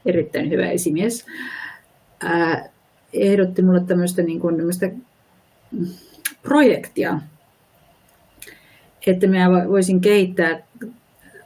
erittäin 0.07 0.51
hyvä 0.51 0.71
esimies, 0.71 1.27
ää, 2.23 2.69
ehdotti 3.13 3.63
minulle 3.63 3.85
tämmöistä, 3.85 4.23
niin 4.23 4.41
kuin, 4.41 4.57
tämmöistä 4.57 4.91
projektia, 6.43 7.21
että 9.07 9.27
minä 9.27 9.51
voisin 9.69 10.01
kehittää 10.01 10.63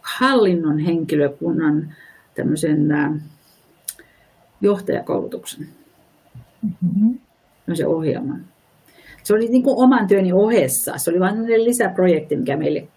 hallinnon 0.00 0.78
henkilökunnan 0.78 1.94
tämmöisen 2.34 2.88
johtajakoulutuksen, 4.60 5.68
mm-hmm. 6.62 7.18
ohjelman. 7.86 8.44
Se 9.24 9.34
oli 9.34 9.48
niin 9.48 9.62
kuin 9.62 9.76
oman 9.76 10.06
työni 10.06 10.32
ohessa. 10.32 10.98
Se 10.98 11.10
oli 11.10 11.20
vain 11.20 11.64
lisäprojekti, 11.64 12.36
mikä 12.36 12.56
meille 12.56 12.88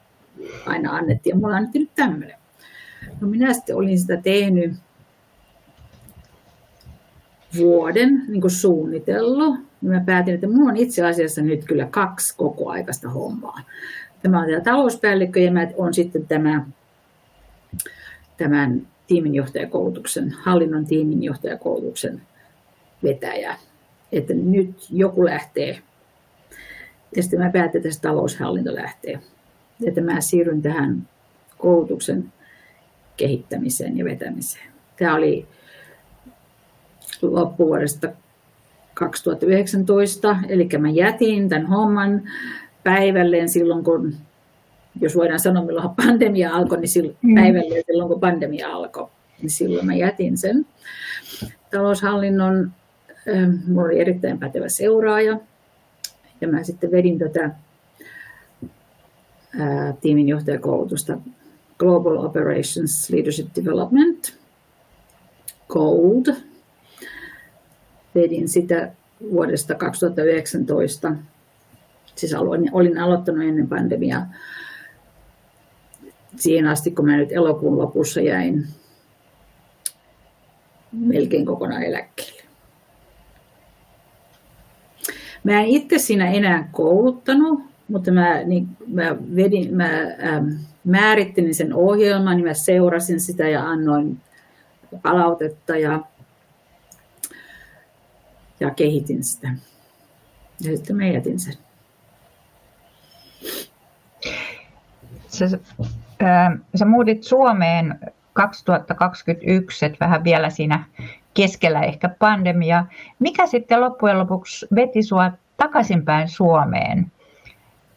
aina 0.65 0.91
annettiin. 0.91 1.33
Ja 1.33 1.39
mulla 1.39 1.55
annettiin 1.55 1.81
nyt 1.81 1.95
tämmöinen. 1.95 2.37
No 3.21 3.27
minä 3.27 3.53
sitten 3.53 3.75
olin 3.75 3.99
sitä 3.99 4.17
tehnyt 4.17 4.73
vuoden 7.57 8.23
niin 8.27 8.41
kuin 8.41 8.51
suunnitellut. 8.51 9.55
Ja 9.81 9.89
mä 9.89 10.01
päätin, 10.05 10.33
että 10.33 10.47
minulla 10.47 10.71
on 10.71 10.77
itse 10.77 11.05
asiassa 11.05 11.41
nyt 11.41 11.65
kyllä 11.65 11.87
kaksi 11.91 12.37
koko 12.37 12.69
aikaista 12.69 13.09
hommaa. 13.09 13.61
Tämä 14.23 14.39
on 14.39 14.45
tämä 14.49 14.61
talouspäällikkö 14.61 15.39
ja 15.39 15.51
mä 15.51 15.67
on 15.77 15.93
sitten 15.93 16.27
tämä, 16.27 16.65
tämän 18.37 18.87
tiiminjohtajakoulutuksen, 19.07 20.31
hallinnon 20.31 20.85
tiiminjohtajakoulutuksen 20.85 22.21
vetäjä. 23.03 23.55
Että 24.11 24.33
nyt 24.33 24.87
joku 24.89 25.25
lähtee 25.25 25.81
ja 27.15 27.23
sitten 27.23 27.39
mä 27.39 27.49
päätin, 27.49 27.87
että 27.87 28.01
taloushallinto 28.01 28.75
lähtee. 28.75 29.19
Että 29.85 30.01
mä 30.01 30.21
siirryn 30.21 30.61
tähän 30.61 31.07
koulutuksen 31.57 32.33
kehittämiseen 33.17 33.97
ja 33.97 34.05
vetämiseen. 34.05 34.67
Tämä 34.99 35.15
oli 35.15 35.47
loppuvuodesta 37.21 38.09
2019, 38.93 40.37
eli 40.49 40.69
mä 40.77 40.89
jätin 40.89 41.49
tämän 41.49 41.65
homman 41.65 42.21
päivälleen 42.83 43.49
silloin, 43.49 43.83
kun, 43.83 44.15
jos 45.01 45.15
voidaan 45.15 45.39
sanoa, 45.39 45.65
milloin 45.65 45.89
pandemia 46.05 46.53
alkoi, 46.53 46.79
niin 46.79 46.89
silloin, 46.89 47.17
mm. 47.21 47.35
päivälleen 47.35 47.83
silloin, 47.87 48.09
kun 48.09 48.19
pandemia 48.19 48.69
alkoi, 48.69 49.09
niin 49.41 49.49
silloin 49.49 49.85
mä 49.85 49.95
jätin 49.95 50.37
sen. 50.37 50.65
Taloushallinnon, 51.71 52.71
mulla 53.67 53.87
oli 53.87 53.99
erittäin 53.99 54.39
pätevä 54.39 54.69
seuraaja, 54.69 55.39
ja 56.41 56.47
mä 56.47 56.63
sitten 56.63 56.91
vedin 56.91 57.19
tätä 57.19 57.51
ää, 59.59 59.93
tiimin 60.01 60.27
johtajakoulutusta 60.27 61.17
Global 61.79 62.17
Operations 62.25 63.09
Leadership 63.09 63.47
Development, 63.55 64.37
GOLD. 65.67 66.35
Vedin 68.15 68.49
sitä 68.49 68.91
vuodesta 69.31 69.75
2019. 69.75 71.15
Siis 72.15 72.33
olin, 72.33 72.69
olin 72.73 72.97
aloittanut 72.97 73.43
ennen 73.43 73.67
pandemiaa. 73.67 74.27
Siihen 76.35 76.67
asti, 76.67 76.91
kun 76.91 77.05
mä 77.05 77.17
nyt 77.17 77.31
elokuun 77.31 77.77
lopussa 77.77 78.21
jäin 78.21 78.67
melkein 80.91 81.45
kokonaan 81.45 81.83
eläkkeelle. 81.83 82.36
Mä 85.47 85.61
en 85.61 85.65
itse 85.65 85.97
siinä 85.97 86.31
enää 86.31 86.69
kouluttanut, 86.71 87.63
mutta 87.87 88.11
mä, 88.11 88.43
niin, 88.43 88.67
mä, 88.87 89.15
vedin, 89.35 89.75
mä 89.75 89.89
ähm, 90.23 90.49
määrittelin 90.83 91.55
sen 91.55 91.73
ohjelman, 91.73 92.37
niin 92.37 92.45
mä 92.47 92.53
seurasin 92.53 93.19
sitä 93.19 93.49
ja 93.49 93.63
annoin 93.63 94.21
palautetta 95.01 95.77
ja 95.77 95.99
ja 98.59 98.71
kehitin 98.71 99.23
sitä. 99.23 99.47
Ja 100.61 100.77
sitten 100.77 100.95
mä 100.95 101.05
jätin 101.05 101.39
sen. 101.39 101.53
Sä, 105.27 105.45
äh, 106.23 106.59
sä 106.75 106.85
muutit 106.85 107.23
Suomeen 107.23 107.99
2021, 108.33 109.85
että 109.85 110.05
vähän 110.05 110.23
vielä 110.23 110.49
siinä 110.49 110.85
keskellä 111.37 111.81
ehkä 111.81 112.09
pandemia. 112.09 112.85
Mikä 113.19 113.47
sitten 113.47 113.81
loppujen 113.81 114.19
lopuksi 114.19 114.67
veti 114.75 115.03
sinua 115.03 115.31
takaisinpäin 115.57 116.29
Suomeen 116.29 117.11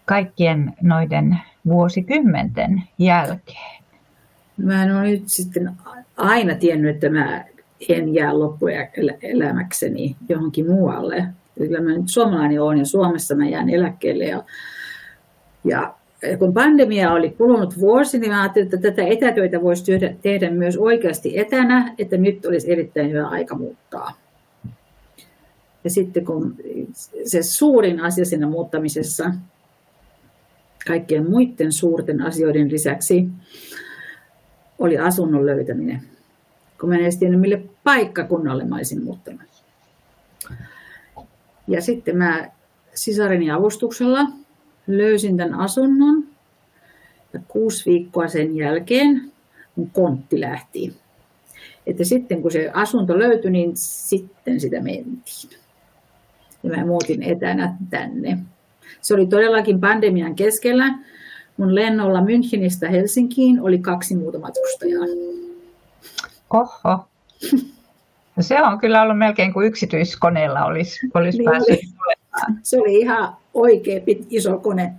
kaikkien 0.04 0.72
noiden 0.82 1.38
vuosikymmenten 1.66 2.82
jälkeen? 2.98 3.82
Mä 4.56 4.82
en 4.82 4.96
ole 4.96 5.02
nyt 5.02 5.28
sitten 5.28 5.72
aina 6.16 6.54
tiennyt, 6.54 6.94
että 6.94 7.08
mä 7.08 7.44
en 7.88 8.14
jää 8.14 8.38
loppuelämäkseni 8.38 10.16
johonkin 10.28 10.66
muualle. 10.66 11.26
Kyllä 11.58 11.80
mä 11.80 11.90
nyt 11.90 12.08
suomalainen 12.08 12.62
olen 12.62 12.78
ja 12.78 12.86
Suomessa 12.86 13.34
mä 13.34 13.48
jään 13.48 13.70
eläkkeelle. 13.70 14.24
Ja, 14.24 14.42
ja 15.64 15.94
kun 16.38 16.54
pandemia 16.54 17.12
oli 17.12 17.30
kulunut 17.30 17.78
vuosi, 17.80 18.18
niin 18.18 18.32
ajattelin, 18.32 18.66
että 18.66 18.90
tätä 18.90 19.02
etätyötä 19.06 19.62
voisi 19.62 19.84
tehdä, 19.84 20.14
tehdä 20.22 20.50
myös 20.50 20.76
oikeasti 20.76 21.38
etänä, 21.38 21.94
että 21.98 22.16
nyt 22.16 22.46
olisi 22.46 22.72
erittäin 22.72 23.10
hyvä 23.10 23.28
aika 23.28 23.54
muuttaa. 23.54 24.12
Ja 25.84 25.90
sitten 25.90 26.24
kun 26.24 26.56
se 27.24 27.42
suurin 27.42 28.00
asia 28.00 28.24
siinä 28.24 28.46
muuttamisessa, 28.48 29.34
kaikkien 30.86 31.30
muiden 31.30 31.72
suurten 31.72 32.22
asioiden 32.22 32.70
lisäksi, 32.70 33.28
oli 34.78 34.98
asunnon 34.98 35.46
löytäminen. 35.46 36.02
Kun 36.80 36.88
mä 36.88 36.94
en 36.94 37.00
edes 37.00 37.16
tiennyt, 37.16 37.40
mille 37.40 37.62
paikkakunnalle 37.84 38.64
mä 38.64 38.76
olisin 38.76 39.04
muuttanut. 39.04 39.42
Ja 41.68 41.80
sitten 41.82 42.16
mä 42.16 42.50
sisareni 42.94 43.50
avustuksella 43.50 44.26
löysin 44.98 45.36
tämän 45.36 45.54
asunnon. 45.54 46.24
Ja 47.32 47.40
kuusi 47.48 47.90
viikkoa 47.90 48.28
sen 48.28 48.56
jälkeen 48.56 49.32
mun 49.76 49.90
kontti 49.90 50.40
lähti. 50.40 50.96
Että 51.86 52.04
sitten 52.04 52.42
kun 52.42 52.50
se 52.50 52.70
asunto 52.74 53.18
löytyi, 53.18 53.50
niin 53.50 53.70
sitten 53.74 54.60
sitä 54.60 54.80
mentiin. 54.80 55.58
Ja 56.62 56.76
mä 56.76 56.86
muutin 56.86 57.22
etänä 57.22 57.76
tänne. 57.90 58.38
Se 59.00 59.14
oli 59.14 59.26
todellakin 59.26 59.80
pandemian 59.80 60.34
keskellä. 60.34 60.98
Mun 61.56 61.74
lennolla 61.74 62.20
Münchenistä 62.20 62.90
Helsinkiin 62.90 63.60
oli 63.60 63.78
kaksi 63.78 64.16
muuta 64.16 64.38
matkustajaa. 64.38 65.04
Oho. 66.50 67.04
No 68.36 68.42
se 68.42 68.62
on 68.62 68.78
kyllä 68.78 69.02
ollut 69.02 69.18
melkein 69.18 69.52
kuin 69.52 69.66
yksityiskoneella 69.66 70.64
olisi, 70.64 71.00
olisi 71.14 71.38
niin 71.38 71.50
päässyt 71.50 71.78
oli. 71.78 72.56
Se 72.62 72.80
oli 72.80 72.98
ihan 72.98 73.36
oikea 73.54 74.00
iso 74.30 74.58
kone. 74.58 74.92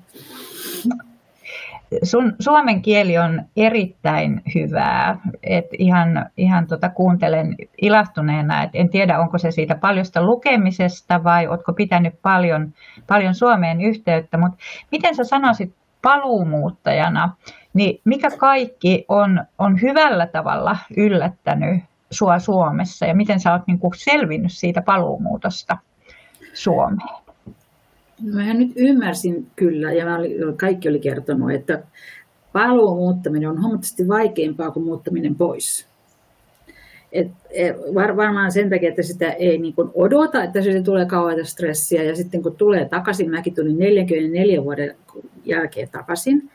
Sun 2.03 2.35
suomen 2.39 2.81
kieli 2.81 3.17
on 3.17 3.43
erittäin 3.57 4.41
hyvää. 4.55 5.17
Et 5.43 5.65
ihan 5.79 6.29
ihan 6.37 6.67
tota 6.67 6.89
kuuntelen 6.89 7.55
ilahtuneena, 7.81 8.63
että 8.63 8.77
en 8.77 8.89
tiedä 8.89 9.19
onko 9.19 9.37
se 9.37 9.51
siitä 9.51 9.75
paljosta 9.75 10.23
lukemisesta 10.23 11.23
vai 11.23 11.47
oletko 11.47 11.73
pitänyt 11.73 12.13
paljon, 12.21 12.73
paljon 13.07 13.35
Suomeen 13.35 13.81
yhteyttä, 13.81 14.37
mutta 14.37 14.57
miten 14.91 15.15
sä 15.15 15.23
sanoisit 15.23 15.73
paluumuuttajana, 16.01 17.35
niin 17.73 18.01
mikä 18.05 18.29
kaikki 18.37 19.05
on, 19.07 19.43
on 19.57 19.81
hyvällä 19.81 20.27
tavalla 20.27 20.77
yllättänyt 20.97 21.83
sua 22.11 22.39
Suomessa 22.39 23.05
ja 23.05 23.15
miten 23.15 23.39
sä 23.39 23.51
oot 23.51 23.67
niin 23.67 23.79
kuin 23.79 23.93
selvinnyt 23.95 24.51
siitä 24.51 24.81
paluumuutosta 24.81 25.77
Suomeen? 26.53 27.21
Mä 28.23 28.53
nyt 28.53 28.71
ymmärsin 28.75 29.47
kyllä, 29.55 29.91
ja 29.91 30.05
mä 30.05 30.17
olin, 30.17 30.57
kaikki 30.57 30.89
oli 30.89 30.99
kertonut, 30.99 31.51
että 31.51 31.83
paluumuuttaminen 32.53 33.49
on 33.49 33.61
huomattavasti 33.61 34.07
vaikeampaa 34.07 34.71
kuin 34.71 34.85
muuttaminen 34.85 35.35
pois. 35.35 35.87
Et, 37.11 37.27
et, 37.49 37.75
var, 37.95 38.17
varmaan 38.17 38.51
sen 38.51 38.69
takia, 38.69 38.89
että 38.89 39.03
sitä 39.03 39.31
ei 39.31 39.57
niin 39.57 39.73
kuin 39.73 39.89
odota, 39.93 40.43
että 40.43 40.61
se 40.61 40.81
tulee 40.81 41.05
kauheita 41.05 41.45
stressiä. 41.45 42.03
Ja 42.03 42.15
sitten 42.15 42.43
kun 42.43 42.55
tulee 42.55 42.85
takaisin, 42.85 43.29
mäkin 43.29 43.55
tulin 43.55 43.79
44 43.79 44.63
vuoden 44.63 44.95
jälkeen 45.45 45.89
takaisin, 45.91 46.49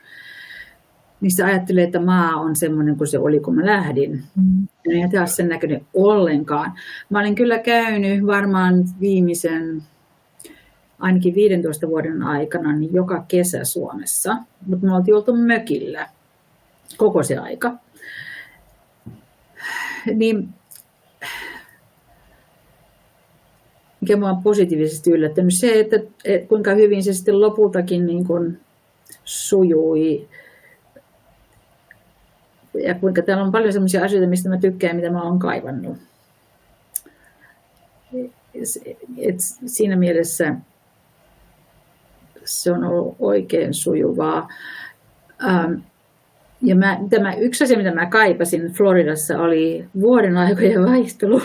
niin 1.21 1.31
se 1.31 1.43
ajattelee, 1.43 1.83
että 1.83 1.99
maa 1.99 2.35
on 2.35 2.55
semmoinen 2.55 2.97
kuin 2.97 3.07
se 3.07 3.19
oli, 3.19 3.39
kun 3.39 3.55
mä 3.55 3.65
lähdin. 3.65 4.23
Mm. 4.35 4.67
Ei 4.89 5.09
taas 5.09 5.35
sen 5.35 5.47
näköinen 5.47 5.81
ollenkaan. 5.93 6.73
Mä 7.09 7.19
olin 7.19 7.35
kyllä 7.35 7.59
käynyt 7.59 8.25
varmaan 8.25 8.85
viimeisen 8.99 9.83
ainakin 10.99 11.35
15 11.35 11.87
vuoden 11.87 12.23
aikana 12.23 12.75
niin 12.75 12.93
joka 12.93 13.25
kesä 13.27 13.63
Suomessa, 13.63 14.37
mutta 14.65 14.85
me 14.85 14.95
oltiin 14.95 15.15
oltu 15.15 15.35
mökillä 15.35 16.09
koko 16.97 17.23
se 17.23 17.37
aika. 17.37 17.73
Niin 20.15 20.49
mikä 24.01 24.15
minua 24.15 24.29
on 24.29 24.43
positiivisesti 24.43 25.11
yllättänyt, 25.11 25.53
se, 25.53 25.79
että, 25.79 25.95
että 26.25 26.47
kuinka 26.47 26.73
hyvin 26.73 27.03
se 27.03 27.13
sitten 27.13 27.41
lopultakin 27.41 28.05
niin 28.05 28.27
kuin 28.27 28.59
sujui. 29.25 30.27
Ja 32.73 32.95
kuinka 32.95 33.21
täällä 33.21 33.43
on 33.43 33.51
paljon 33.51 33.73
sellaisia 33.73 34.03
asioita, 34.03 34.29
mistä 34.29 34.49
mä 34.49 34.57
tykkään, 34.57 34.95
mitä 34.95 35.09
mä 35.09 35.23
olen 35.23 35.39
kaivannut. 35.39 35.97
Et 39.17 39.39
siinä 39.65 39.95
mielessä 39.95 40.55
se 42.47 42.71
on 42.71 42.83
ollut 42.83 43.15
oikein 43.19 43.73
sujuvaa. 43.73 44.47
Ähm, 45.49 45.73
ja 46.61 46.75
mä, 46.75 46.99
tämä, 47.09 47.33
yksi 47.33 47.63
asia, 47.63 47.77
mitä 47.77 47.93
mä 47.93 48.05
kaipasin 48.05 48.73
Floridassa, 48.73 49.39
oli 49.39 49.85
vuoden 50.01 50.37
aikojen 50.37 50.85
vaihtelu. 50.85 51.41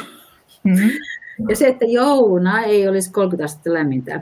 Mm-hmm. 0.64 0.90
Ja 1.48 1.56
se, 1.56 1.68
että 1.68 1.84
jouluna 1.84 2.62
ei 2.62 2.88
olisi 2.88 3.12
30 3.12 3.44
astetta 3.44 3.72
lämmintä. 3.72 4.20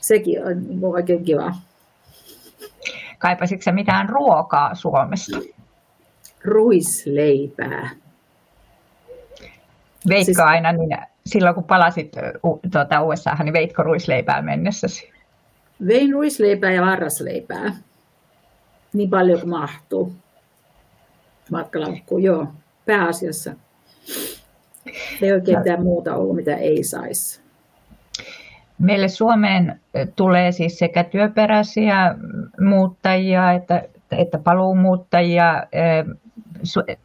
Sekin 0.00 0.44
on 0.46 0.66
oikein 0.82 1.24
kiva. 1.24 1.54
Kaipasitko 3.18 3.72
mitään 3.72 4.08
ruokaa 4.08 4.74
Suomesta? 4.74 5.38
Ruisleipää. 6.44 7.90
Veikko 10.08 10.24
siis... 10.24 10.38
aina, 10.38 10.72
niin 10.72 10.98
silloin 11.26 11.54
kun 11.54 11.64
palasit 11.64 12.12
tuota 12.72 13.02
USA, 13.02 13.34
niin 13.34 13.52
veitko 13.52 13.82
ruisleipää 13.82 14.42
mennessäsi? 14.42 15.12
Vein 15.86 16.12
ruisleipää 16.12 16.72
ja 16.72 16.82
varrasleipää. 16.82 17.76
Niin 18.92 19.10
paljon 19.10 19.40
kuin 19.40 19.50
mahtuu. 19.50 20.12
Matkalaukkuun, 21.50 22.22
joo. 22.22 22.46
Pääasiassa. 22.86 23.54
Ei 25.22 25.32
oikein 25.32 25.58
mitään 25.58 25.82
muuta 25.82 26.16
ollut, 26.16 26.36
mitä 26.36 26.56
ei 26.56 26.84
saisi. 26.84 27.40
Meille 28.78 29.08
Suomeen 29.08 29.80
tulee 30.16 30.52
siis 30.52 30.78
sekä 30.78 31.04
työperäisiä 31.04 32.14
muuttajia 32.60 33.52
että, 33.52 33.82
että 34.10 34.38
paluumuuttajia, 34.38 35.62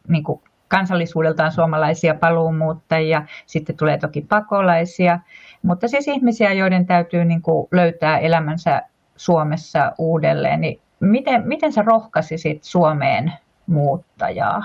niin 0.07 0.23
kuin 0.23 0.41
kansallisuudeltaan 0.73 1.51
suomalaisia 1.51 2.15
paluumuuttajia, 2.15 3.25
sitten 3.45 3.77
tulee 3.77 3.97
toki 3.97 4.21
pakolaisia, 4.21 5.19
mutta 5.61 5.87
siis 5.87 6.07
ihmisiä, 6.07 6.53
joiden 6.53 6.85
täytyy 6.85 7.25
niin 7.25 7.41
kuin 7.41 7.67
löytää 7.71 8.17
elämänsä 8.17 8.81
Suomessa 9.15 9.91
uudelleen, 9.97 10.61
niin 10.61 10.79
miten, 10.99 11.47
miten 11.47 11.73
sä 11.73 11.81
rohkaisisit 11.81 12.63
Suomeen 12.63 13.33
muuttajaa? 13.67 14.63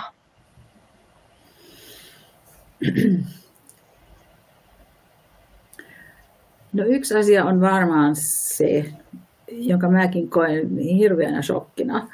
No 6.73 6.85
yksi 6.87 7.17
asia 7.17 7.45
on 7.45 7.61
varmaan 7.61 8.17
se, 8.17 8.93
jonka 9.51 9.89
mäkin 9.89 10.31
koen 10.31 10.79
hirveänä 10.79 11.43
shokkina, 11.43 12.09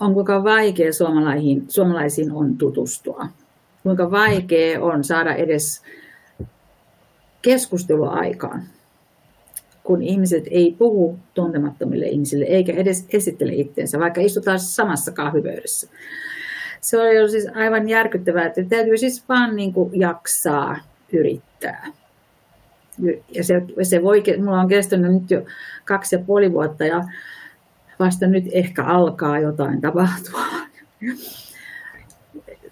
on 0.00 0.14
kuinka 0.14 0.44
vaikea 0.44 0.92
suomalaisiin, 0.92 1.64
suomalaisiin 1.68 2.32
on 2.32 2.56
tutustua. 2.56 3.26
Kuinka 3.82 4.10
vaikea 4.10 4.82
on 4.82 5.04
saada 5.04 5.34
edes 5.34 5.82
keskustelua 7.42 8.10
aikaan, 8.10 8.62
kun 9.84 10.02
ihmiset 10.02 10.44
ei 10.50 10.74
puhu 10.78 11.18
tuntemattomille 11.34 12.06
ihmisille 12.06 12.44
eikä 12.44 12.72
edes 12.72 13.06
esittele 13.12 13.52
itseensä, 13.54 13.98
vaikka 13.98 14.20
istutaan 14.20 14.60
samassa 14.60 15.12
kahvipöydässä. 15.12 15.88
Se 16.80 17.00
oli 17.00 17.30
siis 17.30 17.46
aivan 17.54 17.88
järkyttävää, 17.88 18.46
että 18.46 18.64
täytyy 18.64 18.98
siis 18.98 19.28
vaan 19.28 19.56
niin 19.56 19.72
kuin 19.72 20.00
jaksaa 20.00 20.76
yrittää. 21.12 21.86
Ja 23.28 23.44
se, 23.44 23.62
se 23.82 24.02
voi, 24.02 24.22
mulla 24.44 24.60
on 24.60 24.68
kestänyt 24.68 25.12
nyt 25.12 25.30
jo 25.30 25.42
kaksi 25.84 26.16
ja 26.16 26.22
puoli 26.26 26.52
vuotta 26.52 26.84
ja 26.84 27.04
vasta 28.00 28.26
nyt 28.26 28.44
ehkä 28.52 28.84
alkaa 28.84 29.38
jotain 29.38 29.80
tapahtua. 29.80 30.40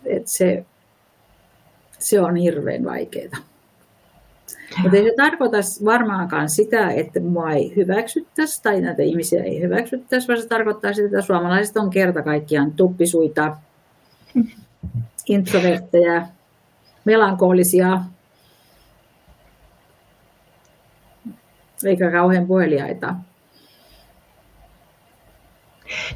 Et 0.04 0.26
se, 0.26 0.64
se 1.98 2.20
on 2.20 2.36
hirveän 2.36 2.84
vaikeaa. 2.84 3.36
Mutta 4.82 4.96
ei 4.96 5.04
se 5.04 5.14
tarkoita 5.16 5.56
varmaankaan 5.84 6.48
sitä, 6.48 6.90
että 6.90 7.20
mua 7.20 7.50
ei 7.50 7.76
hyväksyttäisi 7.76 8.62
tai 8.62 8.80
näitä 8.80 9.02
ihmisiä 9.02 9.42
ei 9.42 9.62
hyväksyttäisi, 9.62 10.28
vaan 10.28 10.42
se 10.42 10.48
tarkoittaa 10.48 10.92
sitä, 10.92 11.06
että 11.06 11.22
suomalaiset 11.22 11.76
on 11.76 11.90
kerta 11.90 12.22
kaikkiaan 12.22 12.72
tuppisuita, 12.72 13.56
introvertteja, 15.26 16.26
melankolisia, 17.04 18.00
eikä 21.84 22.10
kauhean 22.10 22.46
puheliaita. 22.46 23.14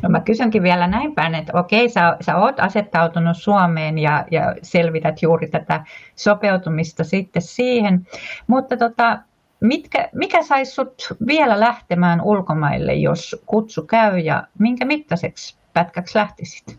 No 0.03 0.09
mä 0.09 0.21
kysynkin 0.21 0.63
vielä 0.63 0.87
näin 0.87 1.15
päin, 1.15 1.35
että 1.35 1.59
okei, 1.59 1.89
sä, 1.89 2.17
sä 2.21 2.37
oot 2.37 2.61
asettautunut 2.61 3.37
Suomeen 3.37 3.99
ja, 3.99 4.25
ja 4.31 4.57
selvität 4.63 5.23
juuri 5.23 5.49
tätä 5.49 5.85
sopeutumista 6.17 7.05
sitten 7.05 7.43
siihen, 7.43 8.07
mutta 8.47 8.77
tota, 8.77 9.19
mitkä, 9.61 10.09
mikä 10.13 10.43
saisi 10.43 10.73
sut 10.73 11.17
vielä 11.27 11.61
lähtemään 11.61 12.21
ulkomaille, 12.21 12.95
jos 12.95 13.43
kutsu 13.47 13.83
käy 13.83 14.19
ja 14.19 14.47
minkä 14.59 14.85
mittaiseksi 14.85 15.57
pätkäksi 15.73 16.19
lähtisit? 16.19 16.79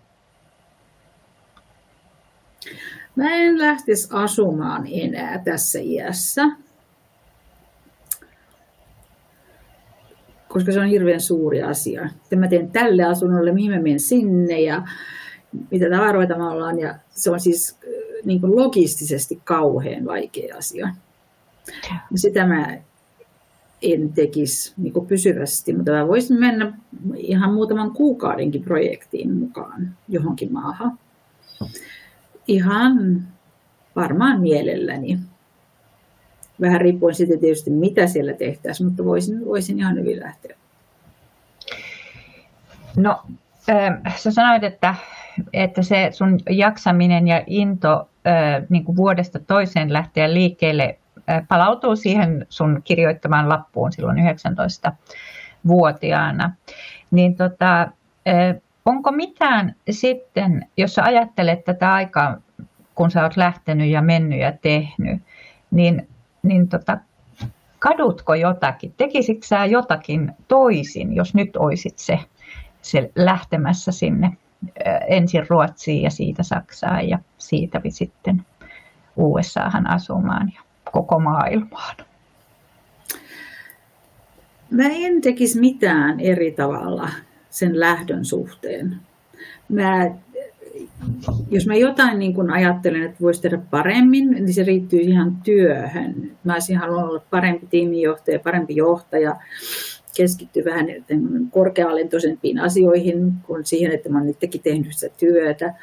Mä 3.15 3.35
en 3.35 3.59
lähtisi 3.59 4.09
asumaan 4.11 4.83
enää 4.91 5.41
tässä 5.45 5.79
iässä. 5.81 6.41
Koska 10.53 10.71
se 10.71 10.79
on 10.79 10.87
hirveän 10.87 11.21
suuri 11.21 11.61
asia. 11.61 12.05
Että 12.05 12.35
mä 12.35 12.47
teen 12.47 12.71
tälle 12.71 13.03
asunnolle, 13.03 13.51
mihin 13.51 13.71
mä 13.71 13.79
menen 13.79 13.99
sinne 13.99 14.61
ja 14.61 14.83
mitä 15.71 15.89
tavaroita 15.89 16.37
me 16.37 16.47
ollaan. 16.47 16.79
Ja 16.79 16.95
se 17.09 17.31
on 17.31 17.39
siis 17.39 17.77
äh, 17.83 18.25
niin 18.25 18.41
kuin 18.41 18.55
logistisesti 18.55 19.41
kauhean 19.43 20.05
vaikea 20.05 20.57
asia. 20.57 20.89
Ja 22.11 22.17
sitä 22.17 22.47
mä 22.47 22.77
en 23.81 24.13
tekisi 24.13 24.73
niin 24.77 24.93
kuin 24.93 25.07
pysyvästi, 25.07 25.73
mutta 25.73 25.91
mä 25.91 26.07
voisin 26.07 26.39
mennä 26.39 26.73
ihan 27.15 27.53
muutaman 27.53 27.91
kuukaudenkin 27.91 28.63
projektiin 28.63 29.33
mukaan 29.33 29.97
johonkin 30.09 30.53
maahan. 30.53 30.99
Ihan 32.47 33.23
varmaan 33.95 34.41
mielelläni. 34.41 35.19
Vähän 36.63 36.81
riippuen 36.81 37.15
sitten 37.15 37.39
tietysti, 37.39 37.69
mitä 37.69 38.07
siellä 38.07 38.33
tehtäisiin, 38.33 38.87
mutta 38.87 39.05
voisin, 39.05 39.45
voisin 39.45 39.79
ihan 39.79 39.95
hyvin 39.95 40.19
lähteä. 40.19 40.55
No, 42.97 43.21
äh, 43.69 43.93
sä 44.15 44.31
sanoit, 44.31 44.63
että, 44.63 44.95
että 45.53 45.81
se 45.81 46.09
sun 46.11 46.39
jaksaminen 46.49 47.27
ja 47.27 47.43
into 47.47 48.09
äh, 48.27 48.63
niin 48.69 48.85
kuin 48.85 48.95
vuodesta 48.95 49.39
toiseen 49.39 49.93
lähteä 49.93 50.33
liikkeelle 50.33 50.97
äh, 51.29 51.47
palautuu 51.47 51.95
siihen 51.95 52.45
sun 52.49 52.81
kirjoittamaan 52.83 53.49
lappuun 53.49 53.91
silloin 53.91 54.17
19-vuotiaana. 54.17 56.55
Niin 57.11 57.35
tota, 57.35 57.87
onko 58.85 59.11
mitään 59.11 59.75
sitten, 59.89 60.67
jos 60.77 60.95
sä 60.95 61.03
ajattelet 61.03 61.65
tätä 61.65 61.93
aikaa, 61.93 62.37
kun 62.95 63.11
sä 63.11 63.23
oot 63.23 63.37
lähtenyt 63.37 63.89
ja 63.89 64.01
mennyt 64.01 64.39
ja 64.39 64.53
tehnyt, 64.61 65.21
niin 65.71 66.07
niin 66.43 66.69
tota, 66.69 66.97
kadutko 67.79 68.33
jotakin? 68.33 68.93
Tekisitkö 68.97 69.47
sä 69.47 69.65
jotakin 69.65 70.31
toisin, 70.47 71.15
jos 71.15 71.33
nyt 71.33 71.57
olisit 71.57 71.99
se, 71.99 72.19
se 72.81 73.11
lähtemässä 73.15 73.91
sinne 73.91 74.37
ensin 75.07 75.45
Ruotsiin 75.49 76.01
ja 76.01 76.09
siitä 76.09 76.43
Saksaan 76.43 77.09
ja 77.09 77.19
siitä 77.37 77.81
sitten 77.89 78.45
USAhan 79.15 79.87
asumaan 79.87 80.51
ja 80.55 80.61
koko 80.91 81.19
maailmaan? 81.19 81.95
Mä 84.71 84.83
en 84.89 85.21
tekisi 85.21 85.59
mitään 85.59 86.19
eri 86.19 86.51
tavalla 86.51 87.09
sen 87.49 87.79
lähdön 87.79 88.25
suhteen. 88.25 88.97
Mä 89.69 90.11
jos 91.49 91.67
mä 91.67 91.75
jotain 91.75 92.19
niin 92.19 92.33
kun 92.33 92.51
ajattelen, 92.51 93.03
että 93.03 93.17
voisi 93.21 93.41
tehdä 93.41 93.57
paremmin, 93.71 94.29
niin 94.31 94.53
se 94.53 94.63
riittyy 94.63 94.99
ihan 94.99 95.35
työhön. 95.43 96.31
Mä 96.43 96.53
olisin 96.53 96.77
halunnut 96.77 97.09
olla 97.09 97.23
parempi 97.29 97.67
tiimijohtaja, 97.67 98.39
parempi 98.39 98.75
johtaja, 98.75 99.35
keskittyä 100.17 100.65
vähän 100.65 100.85
korkealentoisempiin 101.51 102.59
asioihin 102.59 103.33
kuin 103.47 103.65
siihen, 103.65 103.91
että 103.91 104.09
mä 104.09 104.17
olen 104.17 104.29
itsekin 104.29 104.61
tehnyt 104.61 104.93
sitä 104.93 105.15
työtä. 105.17 105.73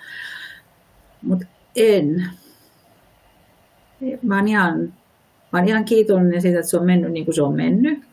Mutta 1.23 1.47
en. 1.77 2.25
Mä 4.23 4.37
oon 4.37 4.49
ihan, 4.49 4.93
mä 5.53 5.63
ihan 5.63 5.85
kiitollinen 5.85 6.43
siitä, 6.43 6.59
että 6.59 6.71
se 6.71 6.77
on 6.77 6.87
mennyt 6.87 7.13
niin 7.13 7.25
kuin 7.25 7.35
se 7.35 7.43
on 7.43 7.57
mennyt. 7.57 8.10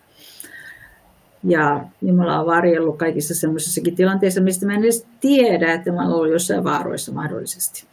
Ja 1.43 1.81
Jumala 2.01 2.39
on 2.39 2.45
varjellut 2.45 2.97
kaikissa 2.97 3.35
semmoisissakin 3.35 3.95
tilanteissa, 3.95 4.41
mistä 4.41 4.65
mä 4.65 4.73
en 4.73 4.79
edes 4.79 5.07
tiedä, 5.19 5.73
että 5.73 5.91
mä 5.91 6.07
olen 6.07 6.31
jossain 6.31 6.63
vaaroissa 6.63 7.11
mahdollisesti. 7.11 7.87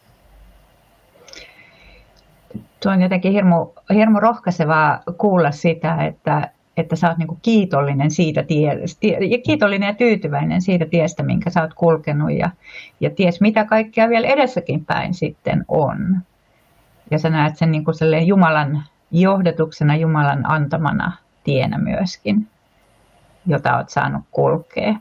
Tuo 2.83 2.91
on 2.91 3.01
jotenkin 3.01 3.31
hirmu, 3.31 3.67
hirmu 3.93 4.19
rohkaisevaa 4.19 5.03
kuulla 5.17 5.51
sitä, 5.51 6.05
että, 6.05 6.49
että 6.77 6.95
sä 6.95 7.09
oot 7.09 7.17
niin 7.17 7.37
kiitollinen 7.41 8.11
siitä 8.11 8.43
tiestä, 8.43 9.07
ja 9.07 9.37
kiitollinen 9.45 9.87
ja 9.87 9.93
tyytyväinen 9.93 10.61
siitä 10.61 10.85
tiestä, 10.85 11.23
minkä 11.23 11.49
sä 11.49 11.61
oot 11.61 11.73
kulkenut 11.73 12.31
ja, 12.31 12.49
ja 12.99 13.09
ties 13.09 13.41
mitä 13.41 13.65
kaikkea 13.65 14.09
vielä 14.09 14.27
edessäkin 14.27 14.85
päin 14.85 15.13
sitten 15.13 15.65
on. 15.67 16.17
Ja 17.11 17.19
sä 17.19 17.29
näet 17.29 17.57
sen 17.57 17.71
niin 17.71 17.85
kuin 17.85 18.27
Jumalan 18.27 18.83
johdetuksena, 19.11 19.95
Jumalan 19.95 20.51
antamana 20.51 21.11
tienä 21.43 21.77
myöskin 21.77 22.47
jota 23.45 23.75
olet 23.75 23.89
saanut 23.89 24.23
kulkea. 24.31 24.95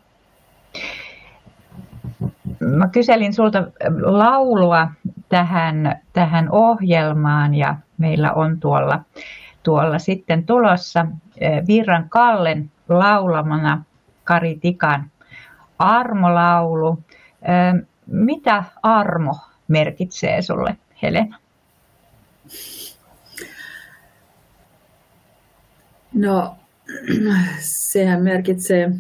Mä 2.61 2.89
kyselin 2.89 3.35
sulta 3.35 3.65
laulua 4.03 4.89
tähän, 5.29 6.01
tähän 6.13 6.51
ohjelmaan 6.51 7.55
ja 7.55 7.77
meillä 7.99 8.33
on 8.33 8.61
tuolla, 8.61 9.01
tuolla 9.63 9.99
sitten 9.99 10.47
tulossa 10.47 11.07
Virran 11.67 12.09
Kallen 12.09 12.71
laulamana 12.89 13.85
Kari 14.25 14.59
Tikan 14.61 15.11
armolaulu. 15.79 17.03
Mitä 18.07 18.65
armo 18.83 19.37
merkitsee 19.69 20.43
sulle, 20.43 20.77
Helena? 21.03 21.39
No 26.15 26.57
sehän 27.61 28.23
merkitsee 28.23 28.93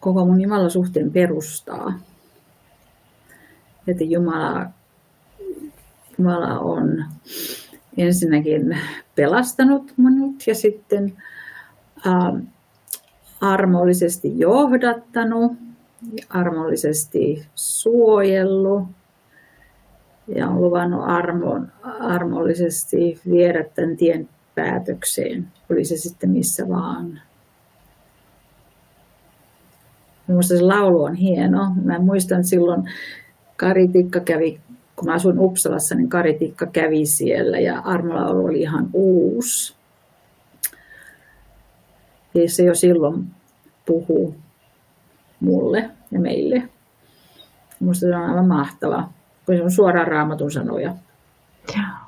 koko 0.00 0.24
mun 0.24 0.40
Jumalan 0.40 0.70
suhteen 0.70 1.12
perustaa. 1.12 1.98
Että 3.86 4.04
Jumala, 4.04 4.66
Jumala 6.18 6.58
on 6.58 7.04
ensinnäkin 7.96 8.78
pelastanut 9.14 9.92
minut 9.96 10.46
ja 10.46 10.54
sitten 10.54 11.12
äh, 12.06 12.42
armollisesti 13.40 14.38
johdattanut, 14.38 15.52
armollisesti 16.28 17.46
suojellut 17.54 18.88
ja 20.28 20.48
on 20.48 20.60
luvannut 20.60 21.04
armon, 21.04 21.72
armollisesti 22.00 23.20
viedä 23.30 23.64
tämän 23.64 23.96
tien 23.96 24.28
päätökseen, 24.54 25.48
oli 25.70 25.84
se 25.84 25.96
sitten 25.96 26.30
missä 26.30 26.68
vaan. 26.68 27.20
Minusta 30.26 30.56
se 30.56 30.62
laulu 30.62 31.02
on 31.02 31.14
hieno. 31.14 31.72
Mä 31.84 31.98
muistan 31.98 32.44
silloin 32.44 32.82
Kari 33.56 33.88
Tikka 33.88 34.20
kävi, 34.20 34.60
kun 34.96 35.06
mä 35.06 35.14
asuin 35.14 35.38
Uppsalassa, 35.38 35.94
niin 35.94 36.08
Kari 36.08 36.34
Tikka 36.34 36.66
kävi 36.66 37.06
siellä 37.06 37.58
ja 37.58 37.78
armolaulu 37.78 38.44
oli 38.44 38.60
ihan 38.60 38.90
uusi. 38.92 39.74
Ja 42.34 42.50
se 42.50 42.64
jo 42.64 42.74
silloin 42.74 43.26
puhuu 43.86 44.34
mulle 45.40 45.90
ja 46.10 46.20
meille. 46.20 46.68
Minusta 47.80 48.00
se 48.00 48.16
on 48.16 48.22
aivan 48.22 48.48
mahtava, 48.48 49.08
kun 49.46 49.56
se 49.56 49.62
on 49.62 49.70
suoraan 49.70 50.08
raamatun 50.08 50.50
sanoja. 50.50 50.94
Joo. 51.76 52.01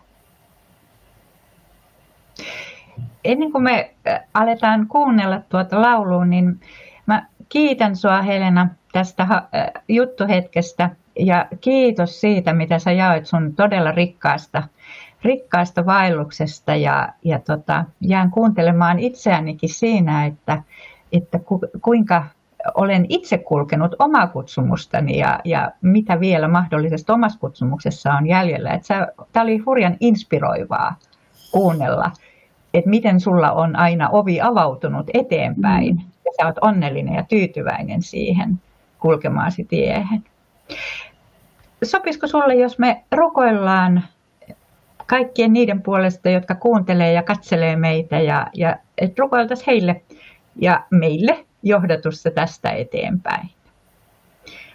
Ennen 3.24 3.52
kuin 3.52 3.64
me 3.64 3.94
äh, 4.08 4.20
aletaan 4.34 4.86
kuunnella 4.86 5.40
tuota 5.48 5.82
laulua, 5.82 6.24
niin 6.24 6.60
mä 7.06 7.26
kiitän 7.48 7.96
sua 7.96 8.22
Helena 8.22 8.68
tästä 8.92 9.22
äh, 9.22 9.42
juttuhetkestä. 9.88 10.90
Ja 11.18 11.46
kiitos 11.60 12.20
siitä, 12.20 12.52
mitä 12.52 12.78
sä 12.78 12.92
jaoit 12.92 13.26
sun 13.26 13.54
todella 13.56 13.92
rikkaasta, 13.92 14.62
rikkaasta 15.22 15.86
vaelluksesta. 15.86 16.74
Ja, 16.74 17.08
ja 17.24 17.38
tota, 17.38 17.84
jään 18.00 18.30
kuuntelemaan 18.30 18.98
itseänikin 18.98 19.68
siinä, 19.68 20.26
että, 20.26 20.62
että 21.12 21.38
ku, 21.38 21.60
kuinka 21.82 22.24
olen 22.74 23.06
itse 23.08 23.38
kulkenut 23.38 23.96
omaa 23.98 24.26
kutsumustani 24.26 25.18
ja, 25.18 25.40
ja 25.44 25.72
mitä 25.82 26.20
vielä 26.20 26.48
mahdollisesti 26.48 27.12
omassa 27.12 27.38
kutsumuksessa 27.38 28.12
on 28.12 28.26
jäljellä. 28.26 28.80
Tämä 29.32 29.42
oli 29.42 29.58
hurjan 29.58 29.96
inspiroivaa 30.00 30.96
kuunnella, 31.52 32.10
että 32.74 32.90
miten 32.90 33.20
sulla 33.20 33.52
on 33.52 33.76
aina 33.76 34.08
ovi 34.08 34.40
avautunut 34.40 35.06
eteenpäin 35.14 35.94
mm. 35.94 36.02
ja 36.24 36.30
sä 36.36 36.46
oot 36.46 36.56
onnellinen 36.60 37.14
ja 37.14 37.24
tyytyväinen 37.28 38.02
siihen 38.02 38.60
kulkemaasi 38.98 39.64
tiehen. 39.64 40.24
Sopisiko 41.82 42.26
sulle, 42.26 42.54
jos 42.54 42.78
me 42.78 43.04
rukoillaan 43.12 44.04
kaikkien 45.06 45.52
niiden 45.52 45.82
puolesta, 45.82 46.30
jotka 46.30 46.54
kuuntelee 46.54 47.12
ja 47.12 47.22
katselee 47.22 47.76
meitä 47.76 48.20
ja, 48.20 48.46
ja 48.54 48.76
että 48.98 49.22
rukoiltaisiin 49.22 49.66
heille 49.66 50.02
ja 50.56 50.84
meille 50.90 51.44
johdatusta 51.62 52.30
tästä 52.30 52.70
eteenpäin. 52.70 53.50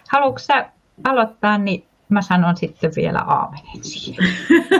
Haluatko 0.08 0.38
sä 0.38 0.70
aloittaa, 1.04 1.58
niin 1.58 1.84
mä 2.08 2.22
sanon 2.22 2.56
sitten 2.56 2.92
vielä 2.96 3.18
aamenin 3.18 3.84
siihen. 3.84 4.24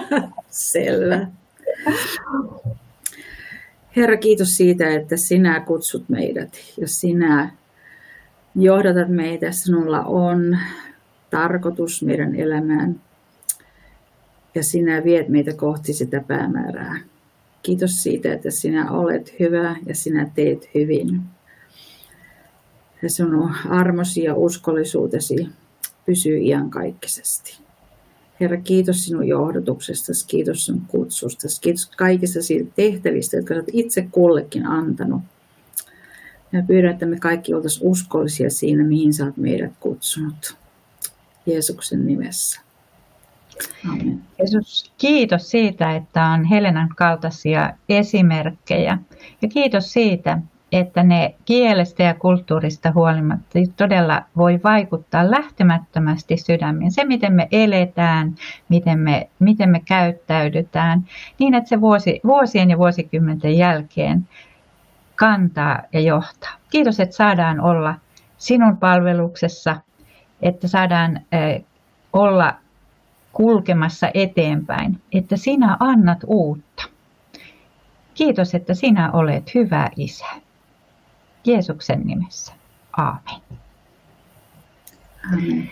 Selvä. 0.51 1.27
Herra, 4.01 4.17
kiitos 4.17 4.57
siitä, 4.57 4.91
että 4.91 5.17
sinä 5.17 5.61
kutsut 5.61 6.09
meidät 6.09 6.57
ja 6.81 6.89
sinä 6.89 7.53
johdatat 8.55 9.09
meitä. 9.09 9.53
Sinulla 9.53 10.01
on 10.05 10.59
tarkoitus 11.31 12.03
meidän 12.03 12.35
elämään 12.35 13.01
ja 14.55 14.63
sinä 14.63 15.05
viet 15.05 15.29
meitä 15.29 15.53
kohti 15.53 15.93
sitä 15.93 16.21
päämäärää. 16.27 17.01
Kiitos 17.63 18.03
siitä, 18.03 18.33
että 18.33 18.51
sinä 18.51 18.91
olet 18.91 19.35
hyvä 19.41 19.77
ja 19.87 19.95
sinä 19.95 20.31
teet 20.35 20.71
hyvin. 20.75 21.21
Ja 23.03 23.11
sinun 23.11 23.55
armosi 23.69 24.23
ja 24.23 24.35
uskollisuutesi 24.35 25.49
pysyy 26.07 26.39
iankaikkisesti. 26.39 27.59
Herra, 28.41 28.57
kiitos 28.57 29.05
sinun 29.05 29.29
johdotuksestasi, 29.29 30.27
kiitos 30.27 30.67
sinun 30.67 30.83
kutsustasi, 30.89 31.61
kiitos 31.61 31.87
kaikista 31.87 32.43
siitä 32.43 32.73
tehtävistä, 32.77 33.37
jotka 33.37 33.55
olet 33.55 33.71
itse 33.73 34.09
kullekin 34.11 34.67
antanut. 34.67 35.23
Ja 36.53 36.63
pyydän, 36.67 36.93
että 36.93 37.07
me 37.07 37.19
kaikki 37.19 37.55
oltaisiin 37.55 37.91
uskollisia 37.91 38.51
siinä, 38.51 38.85
mihin 38.85 39.15
sä 39.15 39.25
olet 39.25 39.37
meidät 39.37 39.73
kutsunut. 39.81 40.57
Jeesuksen 41.47 42.07
nimessä. 42.07 42.61
Amen. 43.89 44.23
Jeesus, 44.39 44.93
kiitos 44.99 45.51
siitä, 45.51 45.97
että 45.97 46.25
on 46.25 46.45
Helenan 46.45 46.89
kaltaisia 46.97 47.73
esimerkkejä. 47.89 48.99
Ja 49.43 49.49
kiitos 49.49 49.93
siitä, 49.93 50.39
että 50.73 51.03
ne 51.03 51.35
kielestä 51.45 52.03
ja 52.03 52.15
kulttuurista 52.15 52.93
huolimatta 52.93 53.59
todella 53.77 54.23
voi 54.37 54.61
vaikuttaa 54.65 55.31
lähtemättömästi 55.31 56.37
sydämiin. 56.37 56.93
Se, 56.93 57.05
miten 57.05 57.33
me 57.33 57.49
eletään, 57.53 58.35
miten 58.69 58.99
me, 58.99 59.29
miten 59.39 59.71
me 59.71 59.81
käyttäydytään, 59.85 61.05
niin 61.39 61.55
että 61.55 61.69
se 61.69 61.81
vuosi, 61.81 62.21
vuosien 62.25 62.71
ja 62.71 62.79
vuosikymmenten 62.79 63.59
jälkeen 63.59 64.29
kantaa 65.17 65.83
ja 65.93 66.01
johtaa. 66.01 66.53
Kiitos, 66.71 67.01
että 67.01 67.17
saadaan 67.17 67.61
olla 67.61 67.95
sinun 68.39 68.77
palveluksessa, 68.77 69.77
että 70.43 70.69
saadaan 70.69 71.21
olla 72.13 72.55
kulkemassa 73.33 74.11
eteenpäin, 74.15 75.01
että 75.13 75.37
sinä 75.37 75.77
annat 75.81 76.19
uutta. 76.27 76.83
Kiitos, 78.15 78.55
että 78.55 78.75
sinä 78.75 79.13
olet 79.13 79.55
hyvä 79.55 79.91
isä. 79.97 80.27
Jeesuksen 81.45 82.01
nimessä. 82.05 82.53
Aamen. 82.97 83.41
Amen. 85.33 85.71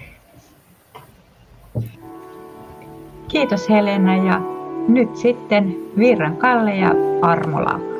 Kiitos 3.28 3.68
Helena 3.68 4.16
ja 4.16 4.40
nyt 4.88 5.16
sitten 5.16 5.76
Virran 5.98 6.36
Kalle 6.36 6.76
ja 6.76 6.90
Armo 7.22 7.64
Laura. 7.64 7.97